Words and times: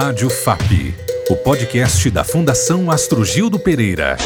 Rádio 0.00 0.30
FAP, 0.30 0.94
o 1.28 1.34
podcast 1.34 2.08
da 2.08 2.22
Fundação 2.22 2.88
Astro 2.88 3.24
Gildo 3.24 3.58
Pereira. 3.58 4.16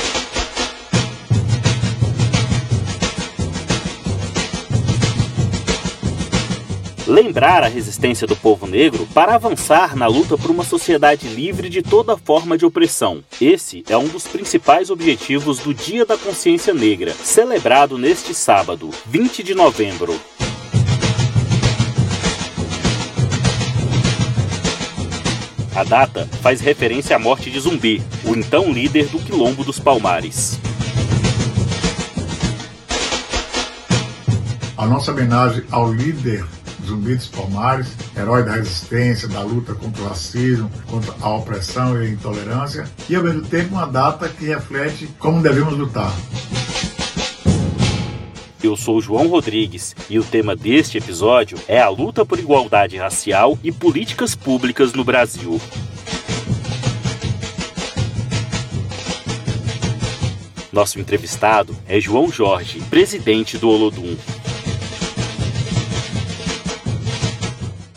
lembrar 7.07 7.63
a 7.63 7.69
resistência 7.69 8.27
do 8.27 8.35
povo 8.35 8.67
negro 8.67 9.07
para 9.15 9.35
avançar 9.35 9.95
na 9.97 10.07
luta 10.07 10.37
por 10.39 10.51
uma 10.51 10.65
sociedade 10.65 11.29
livre 11.29 11.69
de 11.69 11.83
toda 11.83 12.17
forma 12.17 12.57
de 12.57 12.65
opressão. 12.65 13.23
Esse 13.41 13.85
é 13.89 13.97
um 13.97 14.09
dos 14.09 14.27
principais 14.27 14.91
objetivos 14.91 15.59
do 15.59 15.75
Dia 15.75 16.07
da 16.07 16.17
Consciência 16.17 16.73
Negra, 16.73 17.13
celebrado 17.13 17.99
neste 17.99 18.35
sábado, 18.35 18.91
20 19.07 19.43
de 19.43 19.55
novembro. 19.55 20.19
A 25.75 25.85
data 25.85 26.29
faz 26.43 26.61
referência 26.61 27.17
à 27.17 27.19
morte 27.19 27.51
de 27.51 27.59
Zumbi, 27.59 28.03
o 28.25 28.35
então 28.35 28.71
líder 28.71 29.07
do 29.07 29.19
Quilombo 29.19 29.65
dos 29.65 29.79
Palmares. 29.79 30.59
A 34.77 34.85
nossa 34.85 35.13
homenagem 35.13 35.65
ao 35.71 35.91
líder 35.91 36.45
Zumbi 36.87 37.15
dos 37.15 37.29
Palmares, 37.29 37.89
herói 38.15 38.43
da 38.43 38.53
resistência, 38.53 39.27
da 39.29 39.41
luta 39.41 39.75
contra 39.75 40.03
o 40.03 40.09
racismo, 40.09 40.71
contra 40.89 41.15
a 41.23 41.37
opressão 41.37 41.97
e 41.97 42.07
a 42.07 42.11
intolerância, 42.11 42.85
e 43.09 43.17
ao 43.17 43.23
mesmo 43.23 43.41
tempo 43.41 43.75
uma 43.75 43.87
data 43.87 44.29
que 44.29 44.45
reflete 44.45 45.09
como 45.19 45.41
devemos 45.41 45.73
lutar. 45.73 46.13
Eu 48.63 48.77
sou 48.77 49.01
João 49.01 49.27
Rodrigues 49.27 49.97
e 50.09 50.21
o 50.21 50.25
tema 50.25 50.55
deste 50.55 50.97
episódio 50.97 51.59
é 51.67 51.81
a 51.81 51.89
luta 51.89 52.25
por 52.25 52.39
igualdade 52.39 52.97
racial 52.97 53.59
e 53.63 53.73
políticas 53.73 54.37
públicas 54.37 54.93
no 54.93 55.03
Brasil. 55.03 55.61
Nosso 60.73 61.01
entrevistado 61.01 61.77
é 61.89 62.01
João 62.01 62.31
Jorge, 62.31 62.81
presidente 62.89 63.59
do 63.59 63.69
Olodum. 63.69 64.17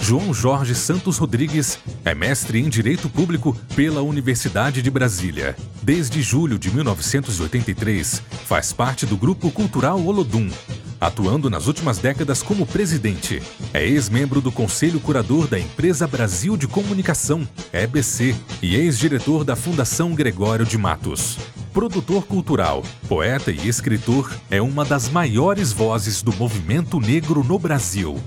João 0.08 0.32
Jorge 0.36 0.76
Santos 0.76 1.18
Rodrigues 1.18 1.80
é 2.06 2.14
mestre 2.14 2.60
em 2.60 2.70
Direito 2.70 3.10
Público 3.10 3.58
pela 3.76 4.04
Universidade 4.04 4.80
de 4.80 4.92
Brasília. 4.92 5.56
Desde 5.82 6.22
julho 6.22 6.60
de 6.60 6.70
1983, 6.70 8.22
faz 8.46 8.72
parte 8.72 9.08
do 9.08 9.18
Grupo 9.18 9.50
Cultural 9.50 10.00
Olodum, 10.06 10.48
atuando 11.02 11.50
nas 11.50 11.66
últimas 11.66 11.98
décadas 11.98 12.44
como 12.44 12.68
presidente. 12.68 13.42
É 13.74 13.84
ex-membro 13.84 14.42
do 14.42 14.52
Conselho 14.52 15.00
Curador 15.00 15.48
da 15.48 15.60
Empresa 15.60 16.06
Brasil 16.06 16.56
de 16.56 16.68
Comunicação, 16.68 17.48
EBC, 17.74 18.36
e 18.62 18.76
ex-diretor 18.76 19.44
da 19.44 19.56
Fundação 19.56 20.14
Gregório 20.14 20.68
de 20.68 20.78
Matos. 20.78 21.40
Produtor 21.74 22.28
cultural, 22.28 22.84
poeta 23.08 23.52
e 23.52 23.68
escritor, 23.68 24.32
é 24.52 24.62
uma 24.62 24.86
das 24.86 25.10
maiores 25.10 25.72
vozes 25.72 26.22
do 26.22 26.32
movimento 26.36 27.00
negro 27.00 27.44
no 27.44 27.58
Brasil. 27.58 28.22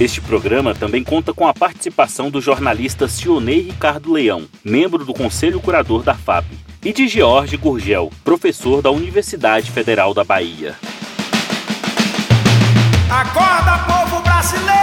Este 0.00 0.20
programa 0.20 0.74
também 0.76 1.02
conta 1.02 1.34
com 1.34 1.46
a 1.46 1.52
participação 1.52 2.30
do 2.30 2.40
jornalista 2.40 3.08
Sionei 3.08 3.62
Ricardo 3.62 4.12
Leão, 4.12 4.46
membro 4.62 5.04
do 5.04 5.12
Conselho 5.12 5.60
Curador 5.60 6.04
da 6.04 6.14
FAP, 6.14 6.46
e 6.84 6.92
de 6.92 7.08
George 7.08 7.56
Gurgel, 7.56 8.12
professor 8.22 8.80
da 8.80 8.92
Universidade 8.92 9.72
Federal 9.72 10.14
da 10.14 10.22
Bahia. 10.22 10.76
Acorda, 13.10 13.78
povo 13.86 14.22
brasileiro! 14.22 14.78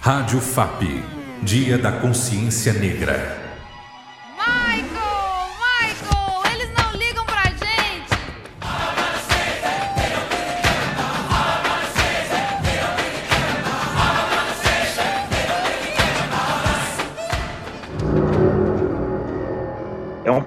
Rádio 0.00 0.40
FAP 0.40 0.82
Dia 1.42 1.78
da 1.78 1.92
Consciência 1.92 2.72
Negra. 2.72 3.47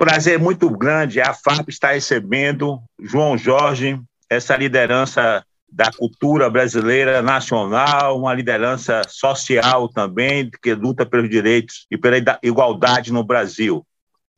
Prazer 0.02 0.40
muito 0.40 0.68
grande. 0.68 1.22
A 1.22 1.32
FAP 1.32 1.70
está 1.70 1.92
recebendo 1.92 2.82
João 3.00 3.38
Jorge, 3.38 4.02
essa 4.28 4.58
liderança 4.58 5.46
da 5.72 5.92
cultura 5.92 6.50
brasileira 6.50 7.22
nacional, 7.22 8.18
uma 8.18 8.34
liderança 8.34 9.04
social 9.08 9.88
também, 9.88 10.50
que 10.60 10.74
luta 10.74 11.06
pelos 11.06 11.30
direitos 11.30 11.86
e 11.92 12.00
pela 12.00 12.18
igualdade 12.42 13.14
no 13.14 13.24
Brasil. 13.24 13.86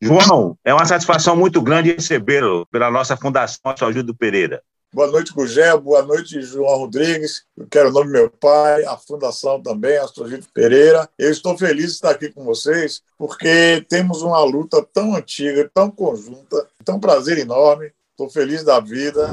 João, 0.02 0.58
é 0.66 0.74
uma 0.74 0.84
satisfação 0.84 1.34
muito 1.34 1.62
grande 1.62 1.94
recebê-lo 1.94 2.68
pela 2.70 2.92
nossa 2.92 3.16
Fundação 3.16 3.74
Ajuda 3.88 4.14
Pereira. 4.14 4.62
Boa 4.94 5.08
noite, 5.08 5.34
Gugel. 5.34 5.82
Boa 5.82 6.04
noite, 6.04 6.40
João 6.44 6.78
Rodrigues. 6.78 7.46
Eu 7.58 7.66
quero 7.66 7.90
o 7.90 7.92
nome 7.92 8.06
do 8.06 8.12
meu 8.12 8.30
pai, 8.30 8.86
a 8.86 8.96
Fundação 8.96 9.60
também, 9.60 9.98
Astrogito 9.98 10.48
Pereira. 10.54 11.10
Eu 11.18 11.32
estou 11.32 11.58
feliz 11.58 11.88
de 11.88 11.92
estar 11.94 12.12
aqui 12.12 12.30
com 12.30 12.44
vocês, 12.44 13.02
porque 13.18 13.84
temos 13.90 14.22
uma 14.22 14.44
luta 14.44 14.86
tão 14.94 15.16
antiga, 15.16 15.68
tão 15.74 15.90
conjunta, 15.90 16.68
tão 16.86 17.00
prazer 17.00 17.40
enorme. 17.40 17.92
Estou 18.12 18.30
feliz 18.30 18.64
da 18.64 18.80
vida. 18.80 19.32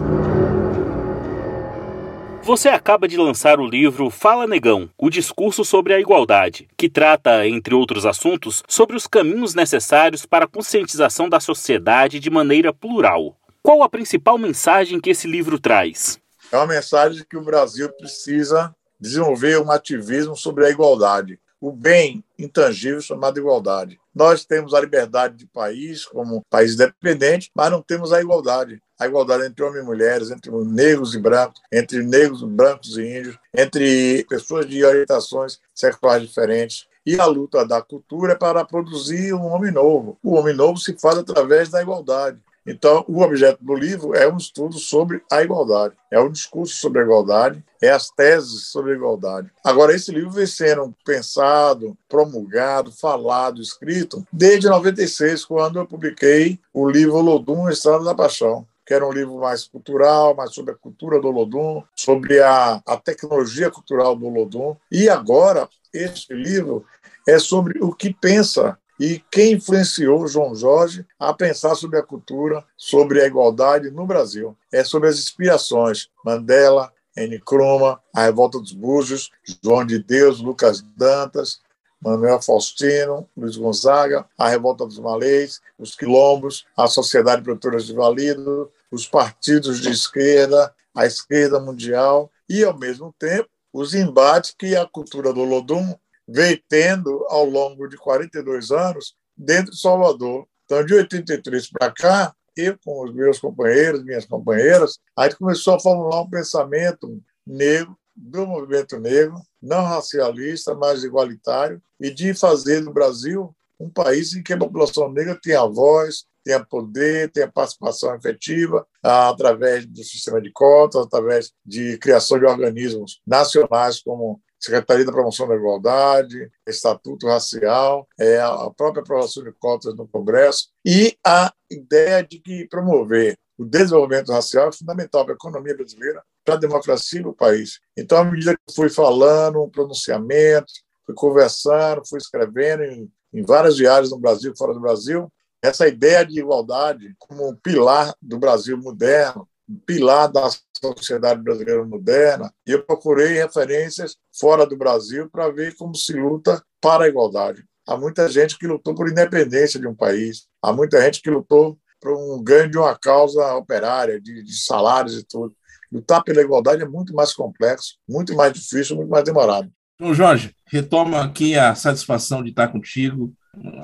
Você 2.42 2.71
acaba 2.71 3.06
de 3.06 3.19
lançar 3.19 3.60
o 3.60 3.66
livro 3.66 4.09
Fala 4.09 4.47
Negão, 4.47 4.88
o 4.97 5.10
discurso 5.10 5.62
sobre 5.62 5.92
a 5.92 6.00
igualdade, 6.00 6.66
que 6.75 6.88
trata, 6.88 7.47
entre 7.47 7.75
outros 7.75 8.06
assuntos, 8.06 8.62
sobre 8.66 8.97
os 8.97 9.06
caminhos 9.06 9.54
necessários 9.54 10.25
para 10.25 10.47
a 10.47 10.48
conscientização 10.48 11.28
da 11.28 11.38
sociedade 11.38 12.19
de 12.19 12.31
maneira 12.31 12.72
plural. 12.72 13.37
Qual 13.70 13.84
a 13.84 13.88
principal 13.88 14.36
mensagem 14.36 14.98
que 14.98 15.10
esse 15.10 15.28
livro 15.28 15.56
traz? 15.56 16.19
É 16.50 16.56
uma 16.56 16.66
mensagem 16.66 17.25
que 17.25 17.36
o 17.36 17.44
Brasil 17.44 17.88
precisa 17.92 18.75
desenvolver 18.98 19.60
um 19.60 19.70
ativismo 19.70 20.34
sobre 20.34 20.66
a 20.66 20.70
igualdade, 20.70 21.38
o 21.60 21.70
bem 21.70 22.25
intangível 22.36 23.00
chamado 23.00 23.38
igualdade. 23.38 23.97
Nós 24.12 24.44
temos 24.44 24.75
a 24.75 24.80
liberdade 24.80 25.36
de 25.36 25.47
país 25.47 26.04
como 26.04 26.44
país 26.50 26.75
independente, 26.75 27.48
mas 27.54 27.70
não 27.70 27.80
temos 27.80 28.12
a 28.12 28.20
igualdade. 28.20 28.82
A 28.98 29.06
igualdade 29.06 29.47
entre 29.47 29.64
homens 29.64 29.84
e 29.84 29.86
mulheres, 29.86 30.30
entre 30.32 30.50
negros 30.50 31.14
e 31.14 31.20
brancos, 31.20 31.62
entre 31.72 32.03
negros, 32.03 32.42
brancos 32.42 32.98
e 32.98 33.03
índios, 33.03 33.38
entre 33.54 34.26
pessoas 34.28 34.69
de 34.69 34.84
orientações 34.84 35.60
sexuais 35.72 36.25
diferentes. 36.25 36.88
E 37.06 37.20
a 37.20 37.25
luta 37.25 37.64
da 37.64 37.80
cultura 37.80 38.32
é 38.32 38.36
para 38.36 38.64
produzir 38.64 39.32
um 39.32 39.47
homem 39.47 39.70
novo. 39.70 40.19
O 40.25 40.34
homem 40.34 40.56
novo 40.56 40.76
se 40.76 40.98
faz 40.98 41.19
através 41.19 41.69
da 41.69 41.80
igualdade. 41.80 42.41
Então, 42.70 43.04
o 43.08 43.20
objeto 43.20 43.64
do 43.64 43.75
livro 43.75 44.14
é 44.14 44.32
um 44.32 44.36
estudo 44.36 44.78
sobre 44.78 45.20
a 45.31 45.42
igualdade, 45.42 45.97
é 46.08 46.20
um 46.20 46.31
discurso 46.31 46.76
sobre 46.76 47.00
a 47.00 47.03
igualdade, 47.03 47.64
é 47.82 47.91
as 47.91 48.10
teses 48.10 48.69
sobre 48.69 48.92
a 48.92 48.94
igualdade. 48.94 49.50
Agora, 49.64 49.92
esse 49.92 50.12
livro 50.12 50.31
vem 50.31 50.47
sendo 50.47 50.94
pensado, 51.04 51.98
promulgado, 52.09 52.92
falado, 52.92 53.60
escrito 53.60 54.25
desde 54.32 54.69
96, 54.69 55.44
quando 55.44 55.80
eu 55.80 55.86
publiquei 55.86 56.60
o 56.72 56.88
livro 56.88 57.20
Lodum, 57.20 57.69
Estrada 57.69 58.04
da 58.04 58.14
Paixão 58.14 58.64
que 58.86 58.94
era 58.94 59.06
um 59.06 59.12
livro 59.12 59.38
mais 59.38 59.69
cultural, 59.69 60.34
mais 60.34 60.53
sobre 60.53 60.72
a 60.72 60.76
cultura 60.76 61.20
do 61.20 61.30
Lodum, 61.30 61.80
sobre 61.94 62.41
a, 62.41 62.82
a 62.84 62.97
tecnologia 62.97 63.70
cultural 63.70 64.16
do 64.16 64.28
Lodum. 64.28 64.75
E 64.91 65.09
agora, 65.09 65.69
este 65.94 66.34
livro 66.34 66.84
é 67.28 67.38
sobre 67.38 67.78
o 67.80 67.94
que 67.94 68.12
pensa 68.12 68.76
e 69.00 69.18
quem 69.30 69.54
influenciou 69.54 70.28
João 70.28 70.54
Jorge 70.54 71.06
a 71.18 71.32
pensar 71.32 71.74
sobre 71.74 71.98
a 71.98 72.02
cultura, 72.02 72.62
sobre 72.76 73.22
a 73.22 73.26
igualdade 73.26 73.91
no 73.91 74.06
Brasil. 74.06 74.54
É 74.70 74.84
sobre 74.84 75.08
as 75.08 75.18
inspirações 75.18 76.10
Mandela, 76.22 76.92
N. 77.16 77.41
Krumah, 77.41 77.98
a 78.14 78.24
Revolta 78.24 78.60
dos 78.60 78.72
Búzios, 78.72 79.30
João 79.64 79.86
de 79.86 79.98
Deus, 79.98 80.42
Lucas 80.42 80.82
Dantas, 80.94 81.60
Manuel 81.98 82.42
Faustino, 82.42 83.26
Luiz 83.34 83.56
Gonzaga, 83.56 84.26
a 84.36 84.50
Revolta 84.50 84.84
dos 84.84 84.98
Malês, 84.98 85.62
os 85.78 85.94
quilombos, 85.94 86.66
a 86.76 86.86
Sociedade 86.86 87.42
Produtora 87.42 87.78
de 87.78 87.94
Valido, 87.94 88.70
os 88.91 89.06
partidos 89.06 89.80
de 89.80 89.91
esquerda, 89.91 90.74
a 90.94 91.06
esquerda 91.06 91.58
mundial 91.58 92.30
e, 92.46 92.62
ao 92.62 92.76
mesmo 92.78 93.14
tempo, 93.18 93.48
os 93.72 93.94
embates 93.94 94.54
que 94.56 94.76
a 94.76 94.84
cultura 94.84 95.32
do 95.32 95.42
Lodum 95.42 95.94
veio 96.30 96.60
tendo 96.68 97.24
ao 97.28 97.44
longo 97.44 97.88
de 97.88 97.97
42 97.97 98.71
anos 98.71 99.15
dentro 99.36 99.72
de 99.72 99.80
Salvador. 99.80 100.47
Então, 100.65 100.84
de 100.84 100.94
83 100.94 101.71
para 101.71 101.91
cá, 101.91 102.34
eu 102.56 102.78
com 102.84 103.04
os 103.04 103.15
meus 103.15 103.38
companheiros, 103.38 104.04
minhas 104.04 104.24
companheiras, 104.24 104.98
a 105.16 105.24
gente 105.24 105.38
começou 105.38 105.74
a 105.74 105.80
formular 105.80 106.22
um 106.22 106.30
pensamento 106.30 107.21
negro, 107.47 107.97
do 108.15 108.47
movimento 108.47 108.98
negro, 108.98 109.41
não 109.62 109.82
racialista, 109.82 110.74
mas 110.74 111.04
igualitário, 111.04 111.80
e 111.98 112.10
de 112.10 112.34
fazer 112.34 112.82
do 112.82 112.92
Brasil 112.92 113.54
um 113.78 113.88
país 113.88 114.34
em 114.34 114.42
que 114.42 114.53
a 114.53 114.59
população 114.59 115.10
negra 115.10 115.38
tenha 115.41 115.65
voz, 115.65 116.27
tenha 116.44 116.62
poder, 116.62 117.30
tenha 117.32 117.50
participação 117.50 118.15
efetiva 118.15 118.86
através 119.03 119.86
do 119.86 120.04
sistema 120.04 120.41
de 120.41 120.50
cotas, 120.53 121.06
através 121.06 121.53
de 121.65 121.97
criação 121.98 122.38
de 122.38 122.44
organismos 122.44 123.21
nacionais 123.27 124.03
como 124.03 124.41
Secretaria 124.60 125.04
da 125.04 125.12
Promoção 125.12 125.48
da 125.48 125.57
Igualdade, 125.57 126.51
Estatuto 126.66 127.27
Racial, 127.27 128.07
é, 128.18 128.39
a 128.41 128.71
própria 128.77 129.01
aprovação 129.01 129.42
de 129.42 129.53
cotas 129.53 129.97
no 129.97 130.07
Congresso 130.07 130.68
e 130.84 131.16
a 131.24 131.53
ideia 131.71 132.22
de 132.22 132.39
que 132.39 132.68
promover 132.68 133.39
o 133.57 133.65
desenvolvimento 133.65 134.33
racial 134.33 134.68
é 134.68 134.72
fundamental 134.72 135.24
para 135.24 135.34
a 135.34 135.36
economia 135.36 135.77
brasileira, 135.77 136.22
para 136.45 136.54
a 136.54 136.59
democracia 136.59 137.22
do 137.22 137.34
país. 137.34 137.78
Então, 137.97 138.18
à 138.18 138.24
medida 138.24 138.54
que 138.54 138.74
fui 138.74 138.89
falando, 138.89 139.62
um 139.62 139.68
pronunciamento, 139.68 140.72
fui 141.04 141.15
conversando, 141.15 142.03
fui 142.09 142.18
escrevendo 142.18 142.84
em, 142.84 143.10
em 143.34 143.42
várias 143.42 143.77
diárias 143.77 144.10
no 144.10 144.18
Brasil 144.18 144.54
fora 144.56 144.72
do 144.72 144.80
Brasil, 144.80 145.30
essa 145.63 145.86
ideia 145.86 146.24
de 146.24 146.41
igualdade 146.41 147.15
como 147.18 147.51
um 147.51 147.54
pilar 147.54 148.15
do 148.21 148.39
Brasil 148.39 148.78
moderno, 148.78 149.47
pilar 149.86 150.30
da 150.30 150.48
sociedade 150.80 151.42
brasileira 151.42 151.84
moderna, 151.84 152.52
e 152.66 152.72
eu 152.72 152.84
procurei 152.84 153.34
referências 153.34 154.16
fora 154.38 154.66
do 154.66 154.76
Brasil 154.76 155.28
para 155.30 155.50
ver 155.50 155.74
como 155.76 155.94
se 155.94 156.12
luta 156.12 156.62
para 156.80 157.04
a 157.04 157.08
igualdade. 157.08 157.64
Há 157.86 157.96
muita 157.96 158.28
gente 158.28 158.58
que 158.58 158.66
lutou 158.66 158.94
por 158.94 159.08
independência 159.08 159.78
de 159.78 159.86
um 159.86 159.94
país, 159.94 160.46
há 160.62 160.72
muita 160.72 161.00
gente 161.02 161.20
que 161.20 161.30
lutou 161.30 161.78
por 162.00 162.16
um 162.16 162.42
ganho 162.42 162.70
de 162.70 162.78
uma 162.78 162.96
causa 162.96 163.54
operária, 163.54 164.20
de, 164.20 164.42
de 164.42 164.56
salários 164.56 165.18
e 165.18 165.24
tudo. 165.24 165.54
Lutar 165.92 166.22
pela 166.22 166.40
igualdade 166.40 166.82
é 166.82 166.88
muito 166.88 167.14
mais 167.14 167.32
complexo, 167.32 167.96
muito 168.08 168.34
mais 168.34 168.52
difícil, 168.52 168.96
muito 168.96 169.10
mais 169.10 169.24
demorado. 169.24 169.70
Então, 169.96 170.14
Jorge, 170.14 170.54
retoma 170.66 171.22
aqui 171.22 171.56
a 171.56 171.74
satisfação 171.74 172.42
de 172.42 172.50
estar 172.50 172.68
contigo, 172.68 173.34